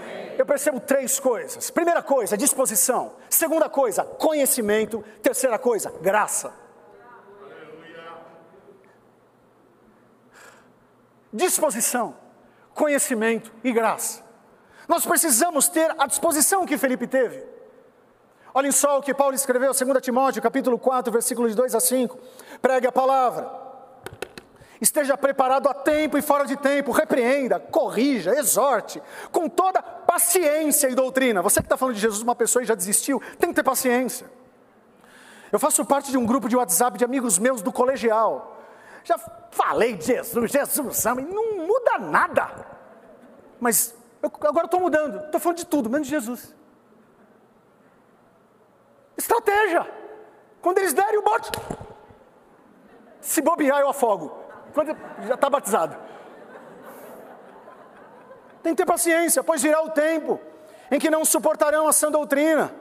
amém. 0.00 0.36
Eu 0.38 0.46
percebo 0.46 0.78
três 0.78 1.18
coisas. 1.18 1.72
Primeira 1.72 2.00
coisa, 2.04 2.36
disposição. 2.36 3.16
Segunda 3.28 3.68
coisa, 3.68 4.04
conhecimento. 4.04 5.04
Terceira 5.20 5.58
coisa, 5.58 5.92
graça. 6.00 6.54
Disposição, 11.32 12.14
conhecimento 12.72 13.52
e 13.64 13.72
graça. 13.72 14.22
Nós 14.86 15.04
precisamos 15.04 15.66
ter 15.66 15.92
a 15.98 16.06
disposição 16.06 16.64
que 16.64 16.78
Felipe 16.78 17.08
teve. 17.08 17.44
Olhem 18.54 18.70
só 18.70 19.00
o 19.00 19.02
que 19.02 19.12
Paulo 19.12 19.34
escreveu, 19.34 19.72
2 19.72 20.00
Timóteo, 20.00 20.40
capítulo 20.40 20.78
4, 20.78 21.12
versículos 21.12 21.50
de 21.50 21.56
2 21.56 21.74
a 21.74 21.80
5. 21.80 22.16
Pregue 22.62 22.86
a 22.86 22.92
palavra 22.92 23.63
Esteja 24.84 25.16
preparado 25.16 25.66
a 25.66 25.72
tempo 25.72 26.18
e 26.18 26.20
fora 26.20 26.44
de 26.44 26.58
tempo, 26.58 26.92
repreenda, 26.92 27.58
corrija, 27.58 28.38
exorte, 28.38 29.02
com 29.32 29.48
toda 29.48 29.80
paciência 29.82 30.90
e 30.90 30.94
doutrina. 30.94 31.40
Você 31.40 31.60
que 31.60 31.64
está 31.64 31.74
falando 31.74 31.94
de 31.94 32.02
Jesus, 32.02 32.20
uma 32.20 32.34
pessoa 32.34 32.62
e 32.62 32.66
já 32.66 32.74
desistiu, 32.74 33.18
tem 33.38 33.48
que 33.48 33.54
ter 33.54 33.62
paciência. 33.62 34.30
Eu 35.50 35.58
faço 35.58 35.86
parte 35.86 36.10
de 36.10 36.18
um 36.18 36.26
grupo 36.26 36.50
de 36.50 36.56
WhatsApp 36.56 36.98
de 36.98 37.04
amigos 37.04 37.38
meus 37.38 37.62
do 37.62 37.72
colegial. 37.72 38.60
Já 39.04 39.16
falei 39.50 39.94
de 39.94 40.04
Jesus, 40.04 40.50
Jesus 40.50 41.06
ama, 41.06 41.22
e 41.22 41.24
não 41.24 41.66
muda 41.66 41.98
nada. 41.98 42.66
Mas 43.58 43.94
eu 44.22 44.30
agora 44.46 44.66
estou 44.66 44.80
mudando, 44.80 45.24
estou 45.24 45.40
falando 45.40 45.56
de 45.56 45.66
tudo, 45.66 45.88
menos 45.88 46.06
de 46.06 46.10
Jesus. 46.10 46.54
Estratégia. 49.16 49.90
Quando 50.60 50.76
eles 50.76 50.92
derem 50.92 51.20
o 51.20 51.22
bote, 51.22 51.50
se 53.22 53.40
bobear, 53.40 53.80
eu 53.80 53.88
afogo. 53.88 54.43
Quando 54.74 54.96
já 55.26 55.34
está 55.34 55.48
batizado. 55.48 55.96
Tem 58.62 58.74
que 58.74 58.82
ter 58.82 58.86
paciência, 58.86 59.42
pois 59.42 59.62
virá 59.62 59.82
o 59.82 59.90
tempo 59.90 60.40
em 60.90 60.98
que 60.98 61.10
não 61.10 61.24
suportarão 61.24 61.86
a 61.86 61.92
sã 61.92 62.10
doutrina. 62.10 62.74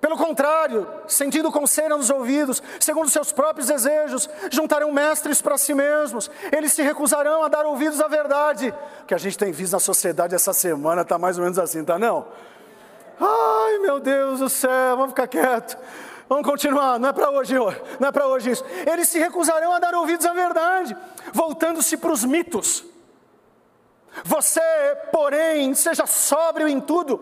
Pelo 0.00 0.16
contrário, 0.16 0.88
sentindo 1.06 1.52
cera 1.66 1.96
nos 1.96 2.08
ouvidos, 2.08 2.62
segundo 2.78 3.10
seus 3.10 3.32
próprios 3.32 3.66
desejos, 3.66 4.30
juntarão 4.50 4.90
mestres 4.90 5.42
para 5.42 5.58
si 5.58 5.74
mesmos. 5.74 6.30
Eles 6.50 6.72
se 6.72 6.82
recusarão 6.82 7.44
a 7.44 7.48
dar 7.48 7.66
ouvidos 7.66 8.00
à 8.00 8.08
verdade. 8.08 8.74
O 9.02 9.04
que 9.04 9.14
a 9.14 9.18
gente 9.18 9.36
tem 9.36 9.52
visto 9.52 9.74
na 9.74 9.80
sociedade 9.80 10.34
essa 10.34 10.54
semana 10.54 11.02
está 11.02 11.18
mais 11.18 11.36
ou 11.36 11.44
menos 11.44 11.58
assim, 11.58 11.84
tá 11.84 11.98
não? 11.98 12.26
Ai, 13.20 13.78
meu 13.80 14.00
Deus 14.00 14.38
do 14.38 14.48
céu, 14.48 14.96
vamos 14.96 15.10
ficar 15.10 15.26
quieto. 15.26 15.76
Vamos 16.30 16.46
continuar, 16.46 16.96
não 17.00 17.08
é 17.08 17.12
para 17.12 17.28
hoje, 17.28 17.54
não 17.98 18.08
é 18.08 18.12
para 18.12 18.28
hoje 18.28 18.52
isso. 18.52 18.64
Eles 18.86 19.08
se 19.08 19.18
recusarão 19.18 19.72
a 19.72 19.80
dar 19.80 19.96
ouvidos 19.96 20.24
à 20.24 20.32
verdade, 20.32 20.96
voltando-se 21.32 21.96
para 21.96 22.12
os 22.12 22.24
mitos. 22.24 22.84
Você, 24.22 24.60
porém, 25.10 25.74
seja 25.74 26.06
sóbrio 26.06 26.68
em 26.68 26.80
tudo, 26.80 27.20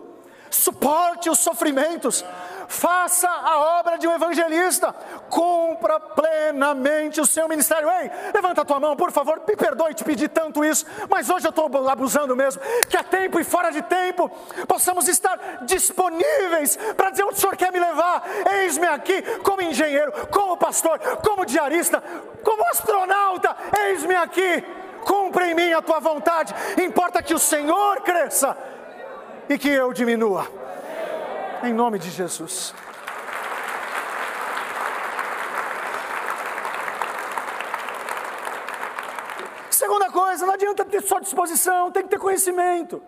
suporte 0.51 1.27
os 1.27 1.39
sofrimentos, 1.39 2.23
faça 2.69 3.27
a 3.27 3.79
obra 3.79 3.97
de 3.97 4.07
um 4.07 4.13
evangelista, 4.13 4.93
cumpra 5.27 5.99
plenamente 5.99 7.19
o 7.19 7.25
seu 7.25 7.49
ministério. 7.49 7.89
Ei, 7.89 8.11
levanta 8.31 8.61
a 8.61 8.65
tua 8.65 8.79
mão, 8.79 8.95
por 8.95 9.11
favor, 9.11 9.41
me 9.45 9.55
perdoe 9.55 9.95
te 9.95 10.03
pedir 10.03 10.29
tanto 10.29 10.63
isso, 10.63 10.85
mas 11.09 11.29
hoje 11.29 11.47
eu 11.47 11.49
estou 11.49 11.89
abusando 11.89 12.35
mesmo. 12.35 12.61
Que 12.87 12.95
a 12.95 13.03
tempo 13.03 13.39
e 13.39 13.43
fora 13.43 13.71
de 13.71 13.81
tempo 13.81 14.29
possamos 14.67 15.07
estar 15.07 15.65
disponíveis 15.65 16.77
para 16.95 17.09
dizer 17.09 17.23
onde 17.23 17.33
o 17.33 17.37
Senhor 17.37 17.57
quer 17.57 17.71
me 17.73 17.79
levar. 17.79 18.23
Eis-me 18.61 18.87
aqui 18.87 19.21
como 19.39 19.63
engenheiro, 19.63 20.11
como 20.29 20.55
pastor, 20.55 20.99
como 21.23 21.45
diarista, 21.45 22.03
como 22.43 22.63
astronauta. 22.67 23.57
Eis-me 23.87 24.15
aqui, 24.15 24.63
cumpra 25.03 25.47
em 25.47 25.55
mim 25.55 25.73
a 25.73 25.81
tua 25.81 25.99
vontade. 25.99 26.53
Importa 26.79 27.23
que 27.23 27.33
o 27.33 27.39
Senhor 27.39 28.01
cresça 28.01 28.55
e 29.49 29.57
que 29.57 29.69
eu 29.69 29.91
diminua. 29.91 30.58
Em 31.61 31.73
nome 31.73 31.99
de 31.99 32.09
Jesus. 32.09 32.73
Segunda 39.69 40.09
coisa, 40.09 40.45
não 40.45 40.53
adianta 40.53 40.85
ter 40.85 41.01
só 41.01 41.19
disposição, 41.19 41.91
tem 41.91 42.03
que 42.03 42.09
ter 42.09 42.19
conhecimento. 42.19 43.01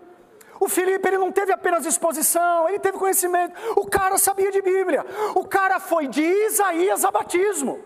O 0.59 0.67
Felipe 0.67 1.07
ele 1.07 1.17
não 1.17 1.31
teve 1.31 1.53
apenas 1.53 1.83
disposição, 1.83 2.67
ele 2.67 2.79
teve 2.79 2.97
conhecimento. 2.97 3.53
O 3.75 3.87
cara 3.87 4.17
sabia 4.17 4.51
de 4.51 4.61
Bíblia. 4.61 5.05
O 5.33 5.47
cara 5.47 5.79
foi 5.79 6.07
de 6.07 6.21
Isaías 6.21 7.05
a 7.05 7.11
batismo. 7.11 7.79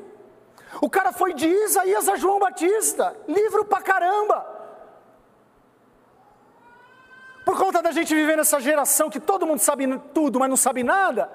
O 0.81 0.89
cara 0.89 1.11
foi 1.11 1.33
de 1.33 1.47
Isaías 1.47 2.09
a 2.09 2.15
João 2.15 2.39
Batista. 2.39 3.15
Livro 3.27 3.65
pra 3.65 3.81
caramba. 3.81 4.54
Por 7.55 7.67
conta 7.67 7.81
da 7.81 7.93
gente 7.93 8.13
viver 8.13 8.35
nessa 8.35 8.59
geração 8.59 9.09
que 9.09 9.17
todo 9.17 9.47
mundo 9.47 9.59
sabe 9.59 9.87
tudo, 10.13 10.37
mas 10.37 10.49
não 10.49 10.57
sabe 10.57 10.83
nada, 10.83 11.31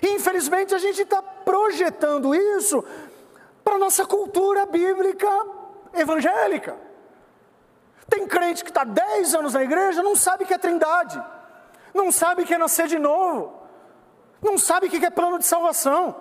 infelizmente 0.00 0.72
a 0.72 0.78
gente 0.78 1.02
está 1.02 1.20
projetando 1.20 2.32
isso 2.32 2.84
para 3.64 3.74
a 3.74 3.78
nossa 3.78 4.06
cultura 4.06 4.66
bíblica 4.66 5.28
evangélica. 5.94 6.76
Tem 8.08 8.24
crente 8.24 8.62
que 8.62 8.70
está 8.70 8.84
10 8.84 9.34
anos 9.34 9.54
na 9.54 9.64
igreja, 9.64 10.00
não 10.00 10.14
sabe 10.14 10.44
que 10.44 10.54
é 10.54 10.58
trindade, 10.58 11.20
não 11.92 12.12
sabe 12.12 12.44
que 12.44 12.54
é 12.54 12.58
nascer 12.58 12.86
de 12.86 12.96
novo, 13.00 13.60
não 14.40 14.56
sabe 14.56 14.86
o 14.86 14.90
que 14.90 15.04
é 15.04 15.10
plano 15.10 15.40
de 15.40 15.44
salvação, 15.44 16.14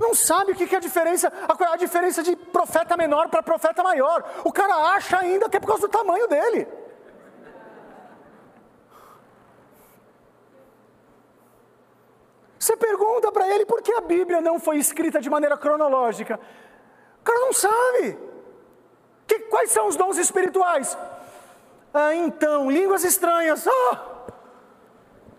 não 0.00 0.12
sabe 0.12 0.50
o 0.50 0.54
que 0.56 0.74
é 0.74 0.78
a 0.78 0.80
diferença, 0.80 1.32
a 1.70 1.76
diferença 1.76 2.20
de 2.20 2.34
profeta 2.34 2.96
menor 2.96 3.28
para 3.28 3.44
profeta 3.44 3.80
maior. 3.80 4.28
O 4.42 4.52
cara 4.52 4.74
acha 4.96 5.18
ainda 5.18 5.48
que 5.48 5.56
é 5.56 5.60
por 5.60 5.68
causa 5.68 5.86
do 5.86 5.88
tamanho 5.88 6.26
dele. 6.26 6.81
Você 12.62 12.76
pergunta 12.76 13.32
para 13.32 13.48
ele 13.52 13.66
por 13.66 13.82
que 13.82 13.92
a 13.92 14.00
Bíblia 14.00 14.40
não 14.40 14.60
foi 14.60 14.76
escrita 14.76 15.20
de 15.20 15.28
maneira 15.28 15.58
cronológica. 15.58 16.38
O 17.20 17.24
cara 17.24 17.40
não 17.40 17.52
sabe. 17.52 18.16
Que, 19.26 19.40
quais 19.40 19.72
são 19.72 19.88
os 19.88 19.96
dons 19.96 20.16
espirituais? 20.16 20.96
Ah, 21.92 22.14
então, 22.14 22.70
línguas 22.70 23.02
estranhas. 23.02 23.66
Ah, 23.66 24.26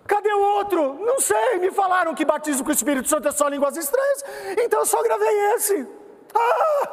cadê 0.05 0.33
o 0.33 0.41
outro? 0.57 0.95
Não 0.95 1.21
sei, 1.21 1.59
me 1.59 1.71
falaram 1.71 2.13
que 2.13 2.25
batismo 2.25 2.65
com 2.65 2.71
o 2.71 2.73
Espírito 2.73 3.07
Santo 3.07 3.29
é 3.29 3.31
só 3.31 3.47
línguas 3.47 3.77
estranhas, 3.77 4.25
então 4.61 4.81
eu 4.81 4.85
só 4.85 5.01
gravei 5.01 5.53
esse. 5.53 5.87
Ah! 6.35 6.87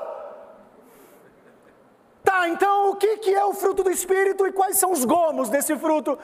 Tá, 2.22 2.48
então 2.48 2.90
o 2.90 2.94
que, 2.94 3.16
que 3.16 3.34
é 3.34 3.44
o 3.44 3.52
fruto 3.52 3.82
do 3.82 3.90
Espírito 3.90 4.46
e 4.46 4.52
quais 4.52 4.76
são 4.76 4.92
os 4.92 5.04
gomos 5.04 5.48
desse 5.48 5.76
fruto? 5.76 6.16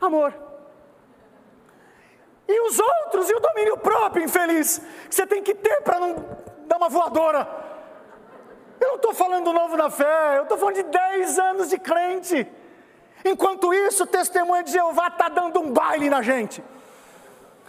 Amor 0.00 0.47
e 2.48 2.60
os 2.62 2.78
outros, 2.78 3.28
e 3.28 3.34
o 3.34 3.40
domínio 3.40 3.76
próprio, 3.76 4.24
infeliz, 4.24 4.80
que 5.08 5.14
você 5.14 5.26
tem 5.26 5.42
que 5.42 5.54
ter 5.54 5.82
para 5.82 6.00
não 6.00 6.14
dar 6.66 6.78
uma 6.78 6.88
voadora. 6.88 7.46
Eu 8.80 8.88
não 8.88 8.96
estou 8.96 9.12
falando 9.12 9.52
novo 9.52 9.76
na 9.76 9.90
fé, 9.90 10.38
eu 10.38 10.44
estou 10.44 10.56
falando 10.56 10.76
de 10.76 10.84
10 10.84 11.38
anos 11.38 11.68
de 11.68 11.78
crente. 11.78 12.50
Enquanto 13.24 13.74
isso, 13.74 14.04
o 14.04 14.06
testemunho 14.06 14.62
de 14.62 14.72
Jeová 14.72 15.08
está 15.08 15.28
dando 15.28 15.60
um 15.60 15.72
baile 15.72 16.08
na 16.08 16.22
gente. 16.22 16.64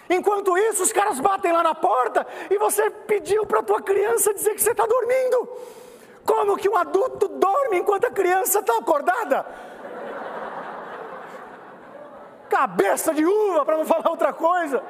Enquanto 0.10 0.58
isso, 0.58 0.84
os 0.84 0.94
caras 0.94 1.20
batem 1.20 1.52
lá 1.52 1.62
na 1.62 1.76
porta 1.76 2.26
e 2.50 2.58
você 2.58 2.90
pediu 2.90 3.46
para 3.46 3.60
a 3.60 3.64
tua 3.64 3.82
criança 3.82 4.34
dizer 4.34 4.56
que 4.56 4.62
você 4.62 4.72
está 4.72 4.86
dormindo. 4.86 5.50
Como 6.26 6.58
que 6.58 6.70
um 6.70 6.78
adulto 6.78 7.28
dorme 7.28 7.80
enquanto 7.80 8.06
a 8.06 8.12
criança 8.12 8.60
está 8.60 8.78
acordada? 8.78 9.46
Cabeça 12.50 13.14
de 13.14 13.26
uva, 13.26 13.64
para 13.64 13.78
não 13.78 13.86
falar 13.86 14.10
outra 14.10 14.34
coisa. 14.34 14.84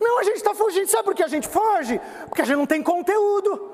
Não, 0.00 0.18
a 0.18 0.24
gente 0.24 0.36
está 0.36 0.54
fugindo. 0.54 0.88
Sabe 0.88 1.04
por 1.04 1.14
que 1.14 1.22
a 1.22 1.28
gente 1.28 1.46
foge? 1.46 2.00
Porque 2.28 2.42
a 2.42 2.44
gente 2.44 2.56
não 2.56 2.66
tem 2.66 2.82
conteúdo. 2.82 3.72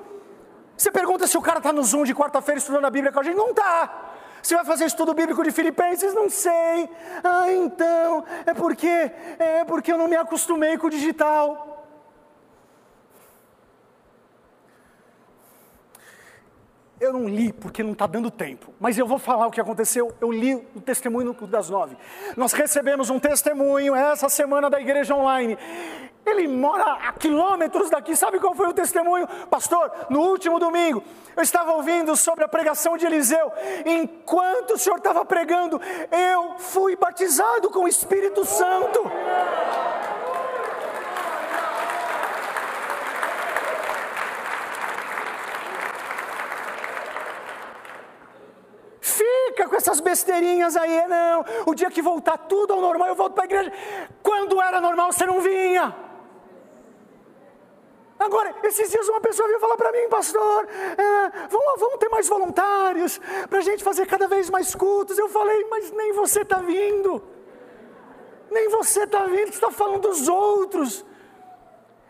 Você 0.77 0.91
pergunta 0.91 1.27
se 1.27 1.39
o 1.39 1.43
cara 1.43 1.59
está 1.59 1.73
no 1.73 1.83
Zoom 1.83 2.05
de 2.05 2.15
quarta-feira 2.15 2.59
estudando 2.59 2.85
a 2.85 2.91
Bíblia 2.91 3.13
com 3.13 3.21
a 3.21 3.23
gente. 3.23 3.37
Não 3.37 3.51
está. 3.51 4.11
Você 4.43 4.57
vai 4.57 4.65
fazer 4.65 4.87
estudo 4.87 5.15
bíblico 5.15 5.43
de 5.45 5.53
Filipenses? 5.53 6.13
Não 6.13 6.29
sei. 6.29 6.91
Ah, 7.23 7.53
então, 7.53 8.25
é 8.45 8.53
porque, 8.53 9.13
é 9.39 9.65
porque 9.65 9.93
eu 9.93 9.99
não 9.99 10.09
me 10.09 10.17
acostumei 10.17 10.77
com 10.77 10.89
o 10.89 10.91
digital. 10.91 11.72
Eu 17.03 17.12
não 17.12 17.29
li 17.29 17.53
porque 17.53 17.83
não 17.83 17.93
está 17.93 18.07
dando 18.07 18.31
tempo, 18.31 18.73
mas 18.79 18.97
eu 18.97 19.07
vou 19.07 19.19
falar 19.19 19.49
o 19.49 19.51
que 19.51 19.61
aconteceu. 19.61 20.15
Eu 20.21 20.31
li 20.31 20.55
o 20.55 20.81
testemunho 20.81 21.33
das 21.49 21.69
nove. 21.69 21.97
Nós 22.37 22.53
recebemos 22.53 23.11
um 23.11 23.19
testemunho 23.19 23.95
essa 23.95 24.29
semana 24.29 24.71
da 24.71 24.81
igreja 24.81 25.12
online. 25.12 25.59
Ele 26.25 26.47
mora 26.47 27.09
a 27.09 27.12
quilômetros 27.12 27.91
daqui. 27.91 28.15
Sabe 28.15 28.38
qual 28.38 28.55
foi 28.55 28.69
o 28.69 28.73
testemunho? 28.73 29.27
Pastor, 29.51 29.91
no 30.09 30.21
último 30.21 30.61
domingo, 30.61 31.03
eu 31.37 31.43
estava 31.43 31.73
ouvindo 31.73 32.15
sobre 32.15 32.45
a 32.45 32.49
pregação 32.49 32.97
de 32.97 33.05
Eliseu. 33.05 33.51
Enquanto 33.85 34.75
o 34.75 34.79
senhor 34.79 34.99
estava 34.99 35.25
pregando, 35.25 35.81
eu 36.12 36.55
fui 36.59 36.95
batizado 36.95 37.69
com 37.71 37.81
o 37.81 37.88
Espírito 37.88 38.45
Santo. 38.45 39.01
Fica 49.53 49.69
com 49.69 49.77
essas 49.77 50.01
besteirinhas 50.01 50.77
aí, 50.77 51.07
não. 51.07 51.45
O 51.67 51.75
dia 51.75 51.91
que 51.91 52.03
voltar 52.03 52.37
tudo 52.38 52.73
ao 52.73 52.81
normal, 52.81 53.09
eu 53.09 53.15
volto 53.15 53.35
para 53.35 53.45
a 53.45 53.47
igreja. 53.47 53.73
Quando 54.23 54.61
era 54.61 54.81
normal, 54.81 55.12
você 55.12 55.27
não 55.27 55.41
vinha. 55.41 55.95
Agora, 58.19 58.55
esses 58.62 58.91
dias 58.91 59.09
uma 59.09 59.21
pessoa 59.21 59.49
veio 59.49 59.61
falar 59.61 59.77
para 59.77 59.91
mim, 59.93 60.09
pastor, 60.09 60.69
é, 60.97 61.49
vamos, 61.49 61.81
vamos 61.81 61.99
ter 61.99 62.09
mais 62.09 62.29
voluntários, 62.29 63.21
para 63.49 63.59
a 63.59 63.62
gente 63.62 63.83
fazer 63.83 64.07
cada 64.07 64.29
vez 64.29 64.49
mais 64.49 64.75
cultos. 64.75 65.19
Eu 65.19 65.29
falei, 65.29 65.67
mas 65.69 65.91
nem 65.91 66.12
você 66.12 66.43
está 66.43 66.59
vindo. 66.59 67.23
Nem 68.51 68.69
você 68.69 69.05
está 69.05 69.25
vindo, 69.25 69.49
você 69.49 69.55
está 69.55 69.71
falando 69.71 70.09
dos 70.09 70.29
outros. 70.29 71.05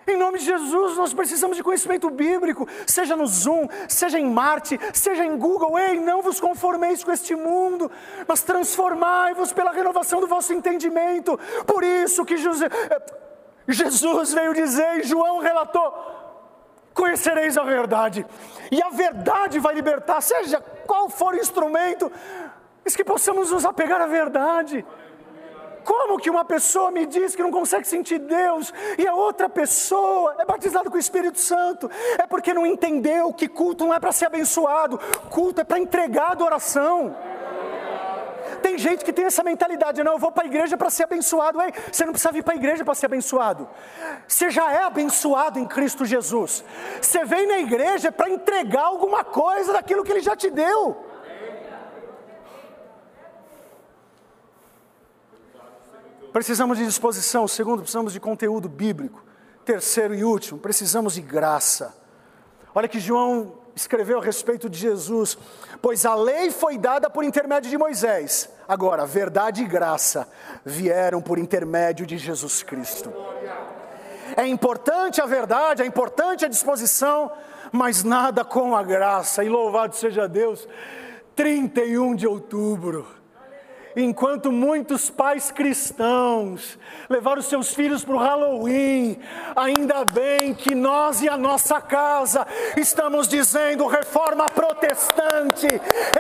Em 0.06 0.16
nome 0.16 0.38
de 0.38 0.44
Jesus, 0.44 0.96
nós 0.96 1.14
precisamos 1.14 1.56
de 1.56 1.62
conhecimento 1.62 2.10
bíblico, 2.10 2.66
seja 2.86 3.14
no 3.14 3.26
Zoom, 3.26 3.68
seja 3.88 4.18
em 4.18 4.28
Marte, 4.28 4.78
seja 4.92 5.24
em 5.24 5.36
Google. 5.36 5.78
Ei, 5.78 6.00
não 6.00 6.22
vos 6.22 6.40
conformeis 6.40 7.04
com 7.04 7.12
este 7.12 7.36
mundo, 7.36 7.90
mas 8.26 8.42
transformai-vos 8.42 9.52
pela 9.52 9.70
renovação 9.70 10.20
do 10.20 10.26
vosso 10.26 10.52
entendimento. 10.52 11.38
Por 11.66 11.84
isso 11.84 12.24
que 12.24 12.36
José, 12.36 12.66
eh, 12.66 13.02
Jesus 13.68 14.32
veio 14.32 14.52
dizer, 14.52 14.98
e 14.98 15.02
João 15.04 15.38
relatou: 15.38 15.92
conhecereis 16.92 17.56
a 17.56 17.62
verdade, 17.62 18.26
e 18.70 18.82
a 18.82 18.90
verdade 18.90 19.60
vai 19.60 19.74
libertar, 19.74 20.20
seja 20.20 20.60
qual 20.84 21.08
for 21.08 21.34
o 21.34 21.38
instrumento, 21.38 22.10
mas 22.84 22.96
que 22.96 23.04
possamos 23.04 23.52
nos 23.52 23.64
apegar 23.64 24.00
à 24.00 24.06
verdade. 24.06 24.84
Como 25.85 26.18
que 26.18 26.31
uma 26.31 26.45
pessoa 26.45 26.90
me 26.90 27.07
diz 27.07 27.35
que 27.35 27.42
não 27.42 27.51
consegue 27.51 27.87
sentir 27.87 28.18
Deus 28.18 28.73
e 28.99 29.07
a 29.07 29.14
outra 29.14 29.49
pessoa 29.49 30.37
é 30.38 30.45
batizada 30.45 30.88
com 30.88 30.97
o 30.97 31.01
Espírito 31.01 31.38
Santo? 31.38 31.90
É 32.18 32.27
porque 32.27 32.55
não 32.55 32.66
entendeu 32.66 33.33
que 33.33 33.49
culto 33.49 33.85
não 33.85 33.95
é 33.95 34.01
para 34.01 34.12
ser 34.12 34.27
abençoado, 34.27 34.99
culto 35.31 35.61
é 35.61 35.64
para 35.64 35.79
entregar 35.79 36.33
adoração. 36.33 37.16
Tem 38.62 38.79
gente 38.79 39.05
que 39.05 39.12
tem 39.12 39.25
essa 39.25 39.42
mentalidade, 39.42 40.03
não, 40.05 40.12
eu 40.12 40.18
vou 40.18 40.31
para 40.31 40.45
a 40.45 40.47
igreja 40.47 40.77
para 40.77 40.88
ser 40.88 41.05
abençoado. 41.05 41.61
Ei, 41.61 41.73
você 41.90 42.05
não 42.05 42.12
precisa 42.12 42.33
vir 42.33 42.45
para 42.45 42.55
a 42.55 42.57
igreja 42.57 42.85
para 42.85 42.95
ser 42.95 43.07
abençoado. 43.07 43.68
Você 44.27 44.51
já 44.51 44.71
é 44.73 44.85
abençoado 44.85 45.59
em 45.59 45.66
Cristo 45.66 46.05
Jesus. 46.05 46.64
Você 47.01 47.25
vem 47.25 47.47
na 47.47 47.59
igreja 47.59 48.12
para 48.12 48.31
entregar 48.31 48.85
alguma 48.85 49.25
coisa 49.25 49.73
daquilo 49.73 50.05
que 50.05 50.12
Ele 50.12 50.21
já 50.21 50.37
te 50.37 50.49
deu. 50.49 51.12
Precisamos 56.33 56.79
de 56.79 56.87
disposição. 56.87 57.47
Segundo, 57.47 57.81
precisamos 57.81 58.12
de 58.12 58.21
conteúdo 58.21 58.68
bíblico. 58.68 59.23
Terceiro 59.64 60.14
e 60.14 60.25
último, 60.25 60.59
precisamos 60.59 61.14
de 61.14 61.21
graça. 61.21 61.95
Olha 62.75 62.88
que 62.88 62.99
João 62.99 63.59
escreveu 63.77 64.18
a 64.18 64.23
respeito 64.23 64.68
de 64.68 64.79
Jesus, 64.79 65.38
pois 65.81 66.05
a 66.05 66.14
lei 66.14 66.51
foi 66.51 66.77
dada 66.79 67.09
por 67.09 67.23
intermédio 67.23 67.71
de 67.71 67.79
Moisés. 67.79 68.49
Agora, 68.66 69.07
verdade 69.07 69.62
e 69.62 69.66
graça 69.66 70.29
vieram 70.64 71.21
por 71.21 71.38
intermédio 71.38 72.07
de 72.07 72.18
Jesus 72.18 72.62
Cristo. 72.62 73.12
É 74.37 74.47
importante 74.47 75.21
a 75.21 75.27
verdade, 75.27 75.83
é 75.83 75.87
importante 75.87 76.45
a 76.45 76.49
disposição, 76.49 77.31
mas 77.71 78.03
nada 78.03 78.45
com 78.45 78.75
a 78.75 78.83
graça. 78.83 79.45
E 79.45 79.49
louvado 79.49 79.95
seja 79.95 80.27
Deus. 80.27 80.66
31 81.37 82.14
de 82.14 82.27
outubro 82.27 83.21
enquanto 83.96 84.50
muitos 84.50 85.11
pais 85.11 85.50
cristãos 85.50 86.78
levaram 87.09 87.42
seus 87.42 87.74
filhos 87.74 88.05
para 88.05 88.14
o 88.14 88.18
Halloween, 88.18 89.18
ainda 89.55 90.05
bem 90.05 90.55
que 90.55 90.74
nós 90.74 91.22
e 91.22 91.28
a 91.28 91.37
nossa 91.37 91.81
casa 91.81 92.46
estamos 92.76 93.28
dizendo 93.28 93.87
reforma 93.87 94.46
protestante. 94.48 95.66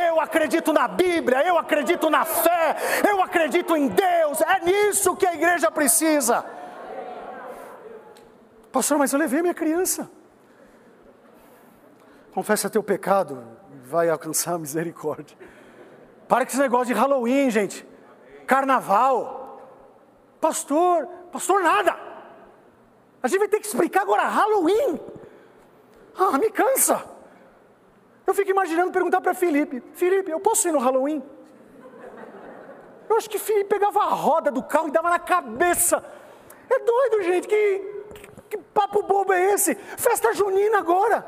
Eu 0.00 0.20
acredito 0.20 0.72
na 0.72 0.86
Bíblia, 0.88 1.46
eu 1.46 1.58
acredito 1.58 2.10
na 2.10 2.24
fé, 2.24 2.76
eu 3.08 3.22
acredito 3.22 3.76
em 3.76 3.88
Deus. 3.88 4.40
É 4.40 4.60
nisso 4.64 5.16
que 5.16 5.26
a 5.26 5.34
igreja 5.34 5.70
precisa. 5.70 6.44
Pastor, 8.70 8.98
mas 8.98 9.12
eu 9.12 9.18
levei 9.18 9.42
minha 9.42 9.54
criança. 9.54 10.10
Confessa 12.32 12.70
teu 12.70 12.82
pecado, 12.82 13.44
vai 13.84 14.08
alcançar 14.08 14.54
a 14.54 14.58
misericórdia. 14.58 15.36
Para 16.32 16.46
com 16.46 16.50
esse 16.52 16.60
negócio 16.62 16.86
de 16.86 16.94
Halloween, 16.94 17.50
gente. 17.50 17.86
Carnaval. 18.46 19.60
Pastor, 20.40 21.06
pastor, 21.30 21.60
nada. 21.60 21.94
A 23.22 23.28
gente 23.28 23.38
vai 23.38 23.48
ter 23.48 23.60
que 23.60 23.66
explicar 23.66 24.00
agora 24.00 24.22
Halloween. 24.22 24.98
Ah, 26.16 26.38
me 26.38 26.48
cansa. 26.48 27.04
Eu 28.26 28.32
fico 28.32 28.50
imaginando 28.50 28.90
perguntar 28.90 29.20
para 29.20 29.34
Felipe: 29.34 29.82
Felipe, 29.92 30.30
eu 30.30 30.40
posso 30.40 30.66
ir 30.66 30.72
no 30.72 30.78
Halloween? 30.78 31.22
Eu 33.10 33.16
acho 33.18 33.28
que 33.28 33.38
Felipe 33.38 33.68
pegava 33.68 34.00
a 34.00 34.14
roda 34.14 34.50
do 34.50 34.62
carro 34.62 34.88
e 34.88 34.90
dava 34.90 35.10
na 35.10 35.18
cabeça. 35.18 36.02
É 36.70 36.78
doido, 36.78 37.24
gente. 37.24 37.46
Que, 37.46 38.04
que, 38.48 38.56
papo 38.56 39.02
bobo 39.02 39.34
é 39.34 39.52
esse? 39.52 39.74
Festa 39.74 40.32
junina 40.32 40.78
agora. 40.78 41.26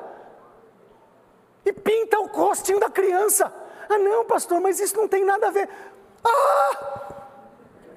E 1.62 1.74
pinta 1.74 2.18
o 2.20 2.26
rostinho 2.28 2.80
da 2.80 2.88
criança. 2.88 3.63
Ah, 3.88 3.98
não, 3.98 4.24
pastor, 4.24 4.60
mas 4.60 4.80
isso 4.80 4.96
não 4.96 5.08
tem 5.08 5.24
nada 5.24 5.48
a 5.48 5.50
ver. 5.50 5.68
Ah! 6.24 7.14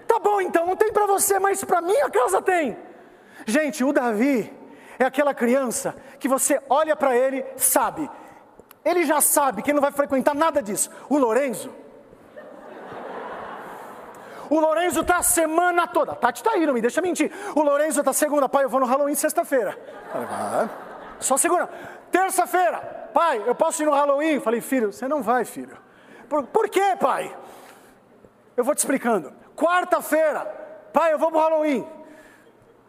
Tá 0.08 0.20
bom 0.20 0.42
então, 0.42 0.66
não 0.66 0.76
tem 0.76 0.92
para 0.92 1.06
você, 1.06 1.38
mas 1.40 1.64
para 1.64 1.82
minha 1.82 2.10
casa 2.10 2.42
tem. 2.42 2.78
Gente, 3.46 3.84
o 3.84 3.92
Davi 3.92 4.52
é 4.98 5.06
aquela 5.06 5.34
criança 5.34 5.96
que 6.20 6.28
você 6.28 6.62
olha 6.70 6.96
para 6.96 7.16
ele, 7.16 7.46
sabe. 7.56 8.10
Ele 8.84 9.06
já 9.06 9.20
sabe 9.20 9.62
que 9.62 9.70
ele 9.70 9.76
não 9.76 9.82
vai 9.82 9.92
frequentar 9.92 10.34
nada 10.34 10.62
disso. 10.62 10.90
O 11.10 11.18
Lorenzo. 11.18 11.70
O 14.50 14.60
Lorenzo 14.60 15.04
tá 15.04 15.18
a 15.18 15.24
semana 15.24 15.86
toda. 15.86 16.16
Tati 16.16 16.42
tá 16.42 16.52
aí, 16.52 16.66
não 16.66 16.74
me 16.74 16.82
deixa 16.82 17.02
mentir. 17.02 17.32
O 17.54 17.62
Lorenzo 17.62 18.02
tá 18.02 18.14
segunda, 18.14 18.48
pai, 18.48 18.64
eu 18.64 18.70
vou 18.70 18.80
no 18.80 18.86
Halloween 18.86 19.16
sexta-feira. 19.16 19.78
Só 21.20 21.36
segunda. 21.36 21.70
Terça-feira, 22.12 23.10
pai, 23.14 23.44
eu 23.46 23.56
posso 23.56 23.82
ir 23.82 23.86
no 23.86 23.92
Halloween? 23.92 24.40
Falei, 24.40 24.62
filho, 24.62 24.92
você 24.92 25.08
não 25.08 25.22
vai, 25.22 25.46
filho. 25.46 25.78
Por, 26.30 26.46
por 26.48 26.70
quê, 26.70 26.96
pai? 27.00 27.36
Eu 28.56 28.64
vou 28.64 28.74
te 28.74 28.80
explicando. 28.80 29.34
Quarta-feira, 29.56 30.42
pai, 30.94 31.14
eu 31.14 31.20
vou 31.20 31.30
pro 31.30 31.40
Halloween. 31.40 31.88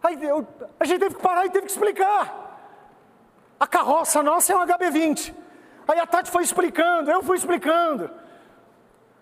Aí 0.01 0.23
eu, 0.23 0.47
a 0.79 0.85
gente 0.85 0.99
teve 0.99 1.15
que 1.15 1.21
parar 1.21 1.45
e 1.45 1.49
teve 1.49 1.65
que 1.65 1.71
explicar. 1.71 2.39
A 3.59 3.67
carroça 3.67 4.23
nossa 4.23 4.53
é 4.53 4.55
um 4.55 4.65
HB20. 4.65 5.33
Aí 5.87 5.99
a 5.99 6.05
Tati 6.05 6.31
foi 6.31 6.43
explicando, 6.43 7.11
eu 7.11 7.21
fui 7.23 7.35
explicando. 7.37 8.09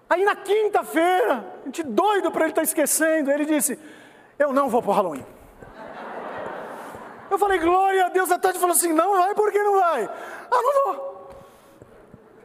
Aí 0.09 0.23
na 0.23 0.35
quinta-feira, 0.35 1.45
a 1.61 1.65
gente 1.65 1.83
doido 1.83 2.31
para 2.31 2.41
ele 2.41 2.51
estar 2.51 2.61
tá 2.61 2.65
esquecendo, 2.65 3.31
ele 3.31 3.45
disse: 3.45 3.79
Eu 4.37 4.53
não 4.53 4.69
vou 4.69 4.81
para 4.81 4.91
o 4.91 4.93
Halloween. 4.93 5.25
Eu 7.29 7.37
falei, 7.37 7.59
glória 7.59 8.05
a 8.05 8.09
Deus. 8.09 8.31
A 8.31 8.39
Tati 8.39 8.59
falou 8.59 8.75
assim: 8.75 8.93
Não 8.93 9.17
vai, 9.17 9.35
por 9.35 9.51
que 9.51 9.61
não 9.61 9.79
vai? 9.79 10.05
Ah, 10.05 10.61
não 10.61 10.83
vou. 10.83 11.29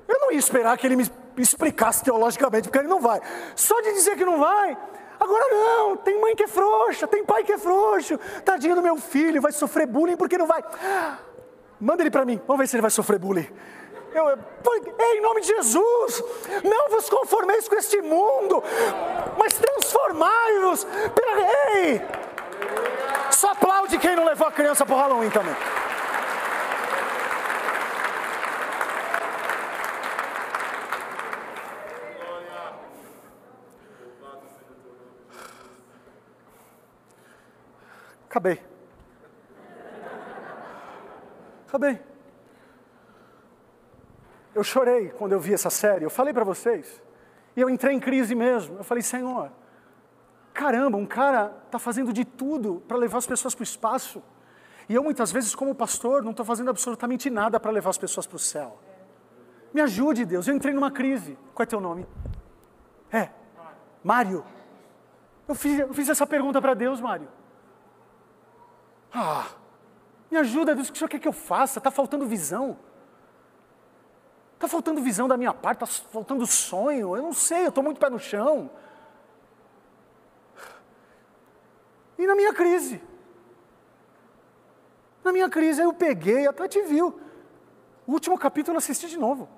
Eu 0.09 0.21
não 0.21 0.33
ia 0.33 0.39
esperar 0.39 0.77
que 0.77 0.87
ele 0.87 0.97
me 0.97 1.09
explicasse 1.37 2.05
teologicamente, 2.05 2.69
porque 2.69 2.79
ele 2.79 2.89
não 2.89 3.01
vai. 3.01 3.21
Só 3.57 3.81
de 3.81 3.93
dizer 3.93 4.17
que 4.17 4.25
não 4.25 4.39
vai, 4.39 4.77
agora 5.19 5.45
não, 5.51 5.97
tem 5.97 6.21
mãe 6.21 6.37
que 6.37 6.45
é 6.45 6.49
frouxa, 6.49 7.07
tem 7.07 7.25
pai 7.25 7.45
que 7.45 7.53
é 7.53 7.59
frouxo, 7.59 8.19
tadinho 8.45 8.75
do 8.75 8.83
meu 8.83 8.97
filho, 8.97 9.41
vai 9.41 9.53
sofrer 9.53 9.87
bullying 9.87 10.17
porque 10.17 10.37
não 10.37 10.47
vai. 10.47 10.63
Manda 11.81 12.03
ele 12.03 12.11
para 12.11 12.25
mim, 12.25 12.41
vamos 12.47 12.61
ver 12.61 12.67
se 12.69 12.77
ele 12.77 12.83
vai 12.83 12.91
sofrer 12.91 13.19
bullying. 13.19 13.49
Eu, 14.15 14.39
em 15.01 15.21
nome 15.23 15.41
de 15.41 15.47
Jesus, 15.47 16.23
não 16.63 16.91
vos 16.91 17.09
conformeis 17.09 17.67
com 17.67 17.77
este 17.77 18.03
mundo, 18.03 18.63
mas 19.39 19.55
transformai-vos 19.55 20.85
pela. 20.85 21.41
Ei! 21.75 22.03
Só 23.43 23.51
aplaude 23.51 23.99
quem 23.99 24.15
não 24.15 24.25
levou 24.25 24.47
a 24.47 24.53
criança 24.53 24.87
para 24.87 24.95
o 24.95 24.99
Halloween 24.99 25.29
também. 25.29 25.53
Acabei. 38.31 38.63
Acabei. 41.67 42.01
Eu 44.55 44.63
chorei 44.63 45.09
quando 45.09 45.33
eu 45.33 45.41
vi 45.41 45.53
essa 45.53 45.69
série, 45.69 46.05
eu 46.05 46.11
falei 46.11 46.33
para 46.33 46.45
vocês. 46.45 47.03
E 47.57 47.61
eu 47.61 47.69
entrei 47.69 47.93
em 47.93 47.99
crise 47.99 48.37
mesmo. 48.37 48.79
Eu 48.79 48.85
falei, 48.85 49.03
Senhor, 49.03 49.51
caramba, 50.53 50.97
um 50.99 51.07
cara 51.07 51.53
está 51.67 51.79
fazendo 51.79 52.13
de 52.13 52.25
tudo 52.25 52.83
para 52.87 52.97
levar 52.97 53.19
as 53.19 53.27
pessoas 53.27 53.55
para 53.55 53.63
o 53.63 53.65
espaço. 53.65 54.23
E 54.89 54.95
eu, 54.95 55.03
muitas 55.03 55.33
vezes, 55.33 55.55
como 55.55 55.75
pastor, 55.75 56.23
não 56.23 56.33
estou 56.33 56.45
fazendo 56.45 56.71
absolutamente 56.71 57.31
nada 57.31 57.59
para 57.59 57.71
levar 57.71 57.91
as 57.91 57.99
pessoas 57.99 58.27
para 58.27 58.37
o 58.37 58.39
céu. 58.39 58.79
Me 59.73 59.81
ajude, 59.81 60.25
Deus. 60.25 60.47
Eu 60.47 60.55
entrei 60.55 60.75
numa 60.75 60.91
crise. 60.91 61.39
Qual 61.55 61.65
é 61.65 61.67
teu 61.67 61.81
nome? 61.81 62.07
É, 63.11 63.31
Mário. 64.05 64.45
Eu 65.49 65.55
fiz, 65.55 65.79
eu 65.79 65.95
fiz 65.95 66.09
essa 66.09 66.27
pergunta 66.27 66.61
para 66.61 66.75
Deus, 66.75 67.01
Mário. 67.01 67.29
Ah, 69.13 69.47
me 70.31 70.39
ajuda, 70.39 70.75
Deus, 70.75 70.89
o 70.89 70.93
que 70.93 70.97
o 70.97 70.99
senhor 70.99 71.09
quer 71.09 71.19
que 71.19 71.29
eu 71.29 71.33
faça? 71.33 71.79
Está 71.79 71.91
faltando 71.91 72.27
visão. 72.27 72.77
Está 74.55 74.67
faltando 74.69 75.03
visão 75.03 75.27
da 75.27 75.37
minha 75.37 75.53
parte, 75.53 75.83
está 75.83 75.87
faltando 76.11 76.47
sonho. 76.47 77.17
Eu 77.17 77.23
não 77.23 77.33
sei, 77.33 77.65
eu 77.65 77.69
estou 77.69 77.83
muito 77.83 77.99
pé 77.99 78.09
no 78.09 78.19
chão. 78.19 78.71
E 82.23 82.27
na 82.27 82.37
minha 82.37 82.55
crise. 82.55 83.03
Na 85.25 85.33
minha 85.33 85.49
crise, 85.51 85.81
aí 85.81 85.87
eu 85.89 85.93
peguei, 85.93 86.47
até 86.47 86.69
te 86.69 86.81
viu. 86.83 87.21
O 88.07 88.13
último 88.13 88.39
capítulo 88.39 88.77
eu 88.77 88.79
assisti 88.79 89.09
de 89.09 89.19
novo. 89.19 89.49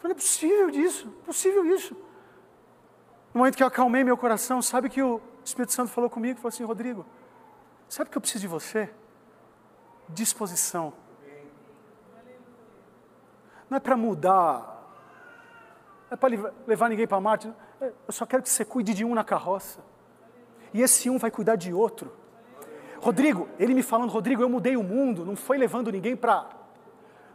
Falei, 0.00 0.16
é 0.16 0.18
possível 0.18 0.68
disso, 0.68 1.08
possível 1.24 1.64
isso. 1.64 1.94
No 3.32 3.38
momento 3.38 3.56
que 3.56 3.62
eu 3.62 3.68
acalmei 3.68 4.02
meu 4.02 4.16
coração, 4.16 4.60
sabe 4.60 4.90
que 4.90 5.00
o 5.00 5.20
Espírito 5.44 5.72
Santo 5.72 5.92
falou 5.92 6.10
comigo, 6.10 6.40
falou 6.40 6.48
assim, 6.48 6.64
Rodrigo, 6.64 7.06
sabe 7.88 8.10
que 8.10 8.18
eu 8.18 8.20
preciso 8.20 8.42
de 8.42 8.48
você? 8.48 8.90
Disposição. 10.08 10.92
Não 13.70 13.76
é 13.76 13.80
para 13.80 13.96
mudar, 13.96 14.58
não 16.10 16.14
é 16.14 16.16
para 16.16 16.52
levar 16.66 16.88
ninguém 16.88 17.06
para 17.06 17.20
Marte. 17.20 17.52
É, 17.80 17.92
eu 18.08 18.12
só 18.12 18.26
quero 18.26 18.42
que 18.42 18.48
você 18.48 18.64
cuide 18.64 18.92
de 18.92 19.04
um 19.04 19.14
na 19.14 19.22
carroça. 19.22 19.94
E 20.72 20.82
esse 20.82 21.08
um 21.08 21.18
vai 21.18 21.30
cuidar 21.30 21.56
de 21.56 21.72
outro. 21.72 22.12
Rodrigo, 23.00 23.48
ele 23.58 23.74
me 23.74 23.82
falando, 23.82 24.10
Rodrigo, 24.10 24.42
eu 24.42 24.48
mudei 24.48 24.76
o 24.76 24.82
mundo, 24.82 25.24
não 25.24 25.36
foi 25.36 25.58
levando 25.58 25.92
ninguém 25.92 26.16
para 26.16 26.48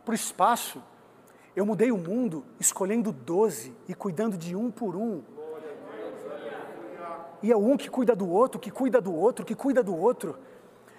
o 0.05 0.13
espaço. 0.13 0.81
Eu 1.55 1.65
mudei 1.65 1.91
o 1.91 1.97
mundo 1.97 2.45
escolhendo 2.59 3.11
doze 3.11 3.75
e 3.87 3.93
cuidando 3.93 4.37
de 4.37 4.55
um 4.55 4.71
por 4.71 4.95
um. 4.95 5.21
E 7.43 7.51
é 7.51 7.57
um 7.57 7.75
que 7.75 7.89
cuida 7.89 8.15
do 8.15 8.29
outro, 8.29 8.59
que 8.59 8.69
cuida 8.69 9.01
do 9.01 9.13
outro, 9.13 9.43
que 9.43 9.55
cuida 9.55 9.81
do 9.81 9.95
outro. 9.95 10.37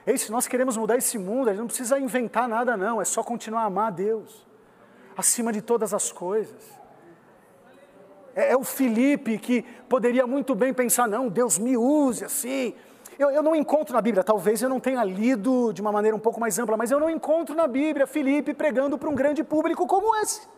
Ei, 0.05 0.19
se 0.19 0.33
nós 0.33 0.49
queremos 0.49 0.77
mudar 0.77 0.97
esse 0.97 1.17
mundo, 1.17 1.49
a 1.49 1.53
gente 1.53 1.61
não 1.61 1.67
precisa 1.69 1.99
inventar 1.99 2.49
nada, 2.49 2.77
não. 2.77 3.01
É 3.01 3.05
só 3.05 3.23
continuar 3.23 3.63
a 3.63 3.67
amar 3.67 3.89
a 3.89 3.91
Deus, 3.91 4.47
acima 5.17 5.53
de 5.53 5.63
todas 5.63 5.95
as 5.95 6.11
coisas. 6.11 6.82
É, 8.35 8.53
é 8.53 8.57
o 8.57 8.65
Felipe 8.65 9.39
que 9.39 9.63
poderia 9.89 10.27
muito 10.27 10.55
bem 10.55 10.73
pensar: 10.73 11.07
não, 11.09 11.29
Deus 11.29 11.59
me 11.59 11.77
use 11.77 12.25
assim. 12.25 12.75
Eu, 13.19 13.31
eu, 13.31 13.43
não 13.43 13.55
encontro 13.55 13.95
na 13.95 14.01
Bíblia, 14.01 14.25
talvez 14.25 14.63
eu 14.63 14.69
não 14.69 14.81
tenha 14.81 15.05
lido 15.05 15.73
de 15.73 15.81
uma 15.81 15.93
maneira 15.93 16.17
um 16.17 16.21
pouco 16.21 16.41
mais 16.41 16.59
ampla, 16.59 16.77
mas 16.77 16.91
eu 16.91 16.99
não 16.99 17.11
encontro 17.11 17.55
na 17.55 17.67
Bíblia 17.67 18.07
Felipe 18.07 18.55
pregando 18.55 18.97
para 18.97 19.09
um 19.09 19.15
grande 19.15 19.45
público 19.45 19.87
como 19.87 20.17
esse. 20.17 20.49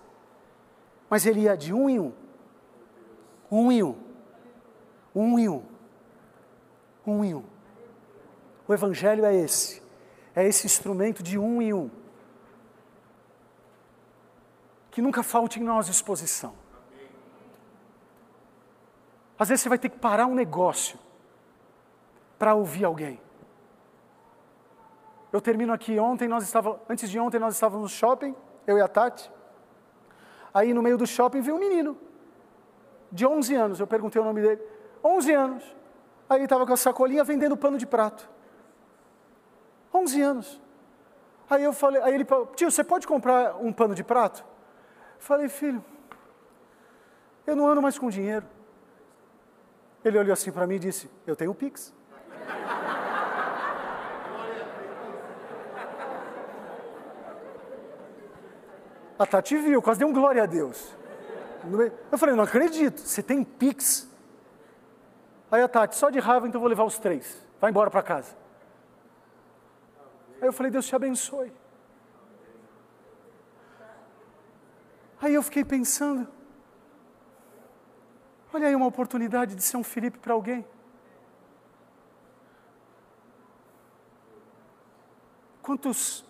Mas 1.10 1.26
ele 1.26 1.40
ia 1.40 1.56
de 1.56 1.74
um 1.74 1.90
em 1.90 1.98
um, 1.98 2.12
um 3.50 3.72
em 3.72 3.82
um, 3.82 3.96
um 5.14 5.38
em 5.38 5.48
um, 5.48 5.62
um 7.06 7.24
em 7.24 7.34
um. 7.34 7.44
O 8.66 8.72
Evangelho 8.72 9.24
é 9.24 9.34
esse, 9.34 9.82
é 10.34 10.46
esse 10.46 10.64
instrumento 10.64 11.22
de 11.22 11.38
um 11.38 11.60
em 11.60 11.74
um. 11.74 11.90
Que 14.90 15.02
nunca 15.02 15.22
falte 15.22 15.60
em 15.60 15.64
nós 15.64 15.86
disposição. 15.86 16.63
Às 19.38 19.48
vezes 19.48 19.62
você 19.62 19.68
vai 19.68 19.78
ter 19.78 19.88
que 19.88 19.98
parar 19.98 20.26
um 20.26 20.34
negócio 20.34 20.98
para 22.38 22.54
ouvir 22.54 22.84
alguém. 22.84 23.20
Eu 25.32 25.40
termino 25.40 25.72
aqui. 25.72 25.98
Ontem 25.98 26.28
nós 26.28 26.44
estávamos, 26.44 26.78
antes 26.88 27.10
de 27.10 27.18
ontem 27.18 27.38
nós 27.40 27.54
estávamos 27.54 27.82
no 27.82 27.88
shopping, 27.88 28.34
eu 28.66 28.78
e 28.78 28.80
a 28.80 28.86
Tati. 28.86 29.30
Aí 30.52 30.72
no 30.72 30.82
meio 30.82 30.96
do 30.96 31.06
shopping 31.06 31.40
vi 31.40 31.50
um 31.50 31.58
menino 31.58 31.98
de 33.10 33.26
11 33.26 33.54
anos. 33.54 33.80
Eu 33.80 33.86
perguntei 33.86 34.22
o 34.22 34.24
nome 34.24 34.40
dele. 34.40 34.62
11 35.02 35.32
anos. 35.32 35.76
Aí 36.28 36.38
ele 36.38 36.44
estava 36.44 36.64
com 36.64 36.72
a 36.72 36.76
sacolinha 36.76 37.24
vendendo 37.24 37.56
pano 37.56 37.76
de 37.76 37.86
prato. 37.86 38.28
11 39.92 40.22
anos. 40.22 40.60
Aí 41.50 41.62
eu 41.62 41.72
falei, 41.72 42.00
aí 42.02 42.14
ele 42.14 42.24
falou, 42.24 42.46
tio, 42.54 42.70
você 42.70 42.82
pode 42.82 43.06
comprar 43.06 43.56
um 43.56 43.72
pano 43.72 43.94
de 43.94 44.02
prato? 44.02 44.44
Falei, 45.18 45.48
filho, 45.48 45.84
eu 47.46 47.54
não 47.54 47.66
ando 47.68 47.82
mais 47.82 47.98
com 47.98 48.08
dinheiro. 48.08 48.46
Ele 50.04 50.18
olhou 50.18 50.32
assim 50.32 50.52
para 50.52 50.66
mim 50.66 50.74
e 50.74 50.78
disse, 50.78 51.10
eu 51.26 51.34
tenho 51.34 51.50
o 51.50 51.54
Pix. 51.54 51.94
A 59.18 59.24
Tati 59.26 59.56
viu, 59.56 59.80
quase 59.80 60.00
deu 60.00 60.08
um 60.08 60.12
glória 60.12 60.42
a 60.42 60.46
Deus. 60.46 60.94
Eu 62.12 62.18
falei, 62.18 62.34
não 62.34 62.44
acredito, 62.44 63.00
você 63.00 63.22
tem 63.22 63.42
Pix? 63.42 64.06
Aí 65.50 65.62
a 65.62 65.68
Tati, 65.68 65.96
só 65.96 66.10
de 66.10 66.18
raiva, 66.18 66.46
então 66.46 66.60
vou 66.60 66.68
levar 66.68 66.84
os 66.84 66.98
três. 66.98 67.42
Vai 67.60 67.70
embora 67.70 67.90
para 67.90 68.02
casa. 68.02 68.36
Aí 70.42 70.48
eu 70.48 70.52
falei, 70.52 70.70
Deus 70.70 70.86
te 70.86 70.94
abençoe. 70.94 71.50
Aí 75.22 75.32
eu 75.32 75.42
fiquei 75.42 75.64
pensando, 75.64 76.28
olha 78.54 78.68
aí 78.68 78.76
uma 78.76 78.86
oportunidade 78.86 79.56
de 79.56 79.62
ser 79.62 79.76
um 79.76 79.82
Felipe 79.82 80.18
para 80.18 80.32
alguém. 80.32 80.64
Quantos 85.60 86.24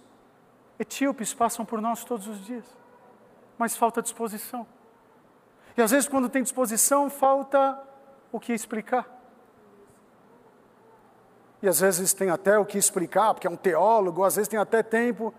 etíopes 0.79 1.35
passam 1.35 1.67
por 1.67 1.83
nós 1.83 2.03
todos 2.03 2.27
os 2.27 2.43
dias? 2.45 2.65
Mas 3.59 3.77
falta 3.77 4.01
disposição. 4.01 4.67
E 5.77 5.83
às 5.83 5.91
vezes, 5.91 6.09
quando 6.09 6.29
tem 6.31 6.43
disposição, 6.43 7.11
falta 7.11 7.79
o 8.33 8.41
que 8.41 8.55
explicar. 8.55 9.07
E 11.61 11.69
às 11.69 11.81
vezes 11.81 12.15
tem 12.15 12.31
até 12.31 12.59
o 12.59 12.65
que 12.65 12.79
explicar, 12.79 13.35
porque 13.35 13.47
é 13.47 13.51
um 13.51 13.57
teólogo, 13.57 14.25
às 14.25 14.37
vezes 14.37 14.49
tem 14.49 14.59
até 14.59 14.83
tempo, 14.83 15.35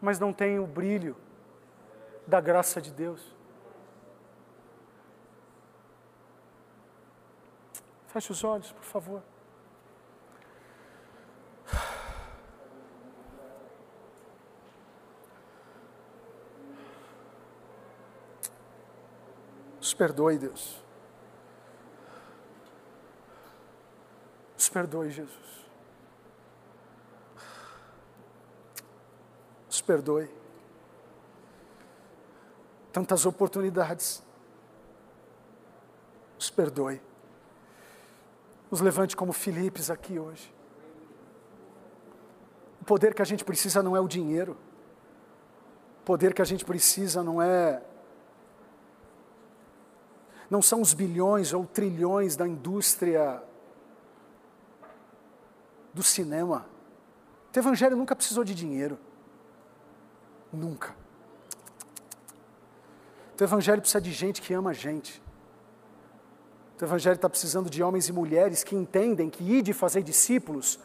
mas 0.00 0.20
não 0.20 0.32
tem 0.32 0.60
o 0.60 0.66
brilho 0.66 1.16
da 2.26 2.40
graça 2.40 2.80
de 2.80 2.92
Deus. 2.92 3.39
Feche 8.12 8.32
os 8.32 8.42
olhos, 8.42 8.72
por 8.72 8.82
favor. 8.82 9.22
Nos 19.76 19.94
perdoe, 19.94 20.38
Deus. 20.38 20.82
Nos 24.54 24.68
perdoe, 24.68 25.10
Jesus. 25.10 25.66
Nos 29.66 29.80
perdoe. 29.82 30.28
Tantas 32.92 33.24
oportunidades. 33.24 34.20
Nos 36.34 36.50
perdoe. 36.50 37.09
Nos 38.70 38.80
levante 38.80 39.16
como 39.16 39.32
Filipes 39.32 39.90
aqui 39.90 40.18
hoje. 40.18 40.54
O 42.80 42.84
poder 42.84 43.14
que 43.14 43.22
a 43.22 43.24
gente 43.24 43.44
precisa 43.44 43.82
não 43.82 43.96
é 43.96 44.00
o 44.00 44.08
dinheiro. 44.08 44.56
O 46.02 46.04
poder 46.04 46.32
que 46.32 46.42
a 46.42 46.44
gente 46.44 46.64
precisa 46.64 47.22
não 47.22 47.42
é 47.42 47.82
não 50.48 50.60
são 50.60 50.80
os 50.80 50.92
bilhões 50.92 51.52
ou 51.52 51.64
trilhões 51.64 52.34
da 52.34 52.46
indústria 52.46 53.40
do 55.94 56.02
cinema. 56.02 56.66
O 57.54 57.58
evangelho 57.58 57.96
nunca 57.96 58.16
precisou 58.16 58.42
de 58.42 58.52
dinheiro. 58.52 58.98
Nunca. 60.52 60.96
O 63.40 63.44
evangelho 63.44 63.80
precisa 63.80 64.00
de 64.00 64.12
gente 64.12 64.42
que 64.42 64.52
ama 64.52 64.70
a 64.70 64.72
gente. 64.72 65.22
O 66.80 66.84
evangelho 66.84 67.16
está 67.16 67.28
precisando 67.28 67.68
de 67.68 67.82
homens 67.82 68.08
e 68.08 68.12
mulheres 68.12 68.64
que 68.64 68.74
entendem 68.74 69.28
que 69.28 69.44
ir 69.44 69.62
de 69.62 69.72
fazer 69.72 70.02
discípulos 70.02 70.78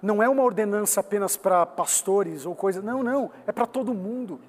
não 0.00 0.22
é 0.22 0.28
uma 0.28 0.42
ordenança 0.42 1.00
apenas 1.00 1.36
para 1.36 1.64
pastores 1.64 2.44
ou 2.44 2.54
coisa. 2.54 2.82
Não, 2.82 3.02
não. 3.02 3.30
É 3.46 3.52
para 3.52 3.66
todo 3.66 3.94
mundo. 3.94 4.40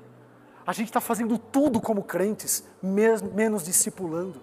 A 0.65 0.73
gente 0.73 0.87
está 0.87 0.99
fazendo 0.99 1.37
tudo 1.37 1.79
como 1.79 2.03
crentes, 2.03 2.63
menos 2.81 3.63
discipulando. 3.63 4.39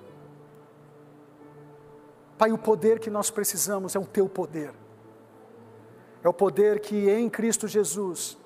Pai, 2.39 2.53
o 2.53 2.59
poder 2.59 3.01
que 3.01 3.11
nós 3.11 3.31
precisamos 3.31 3.95
é 3.97 3.99
o 3.99 4.07
teu 4.07 4.29
poder. 4.29 4.73
É 6.23 6.29
o 6.29 6.33
poder 6.33 6.81
que 6.81 7.11
em 7.11 7.29
Cristo 7.29 7.67
Jesus, 7.67 8.39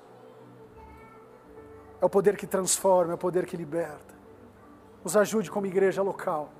É 2.01 2.05
o 2.05 2.09
poder 2.09 2.35
que 2.35 2.45
transforma, 2.45 3.13
é 3.13 3.15
o 3.15 3.17
poder 3.17 3.45
que 3.45 3.57
liberta. 3.57 4.13
Nos 5.03 5.15
ajude 5.15 5.49
como 5.49 5.65
igreja 5.65 6.01
local. 6.01 6.51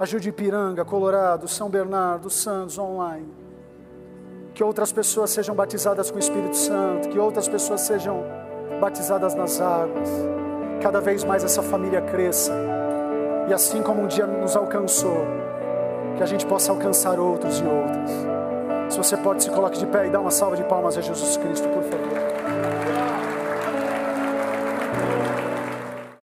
Ajude 0.00 0.28
Ipiranga, 0.28 0.84
Colorado, 0.84 1.48
São 1.48 1.68
Bernardo, 1.68 2.30
Santos, 2.30 2.78
online. 2.78 3.26
Que 4.54 4.62
outras 4.62 4.92
pessoas 4.92 5.30
sejam 5.30 5.56
batizadas 5.56 6.08
com 6.08 6.18
o 6.18 6.20
Espírito 6.20 6.56
Santo, 6.56 7.08
que 7.08 7.18
outras 7.18 7.48
pessoas 7.48 7.80
sejam 7.80 8.22
batizadas 8.80 9.34
nas 9.34 9.60
águas. 9.60 10.08
Cada 10.80 11.00
vez 11.00 11.24
mais 11.24 11.42
essa 11.42 11.62
família 11.62 12.00
cresça. 12.00 12.52
E 13.48 13.52
assim 13.52 13.82
como 13.82 14.02
um 14.02 14.06
dia 14.06 14.24
nos 14.24 14.54
alcançou, 14.54 15.26
que 16.16 16.22
a 16.22 16.26
gente 16.26 16.46
possa 16.46 16.70
alcançar 16.70 17.18
outros 17.18 17.58
e 17.58 17.64
outras. 17.64 18.10
Se 18.90 18.96
você 18.96 19.16
pode, 19.16 19.42
se 19.42 19.50
coloque 19.50 19.78
de 19.78 19.86
pé 19.86 20.06
e 20.06 20.10
dá 20.10 20.20
uma 20.20 20.30
salva 20.30 20.56
de 20.56 20.62
palmas 20.62 20.96
a 20.96 21.00
Jesus 21.00 21.36
Cristo, 21.36 21.68
por 21.68 21.82
favor. 21.82 22.77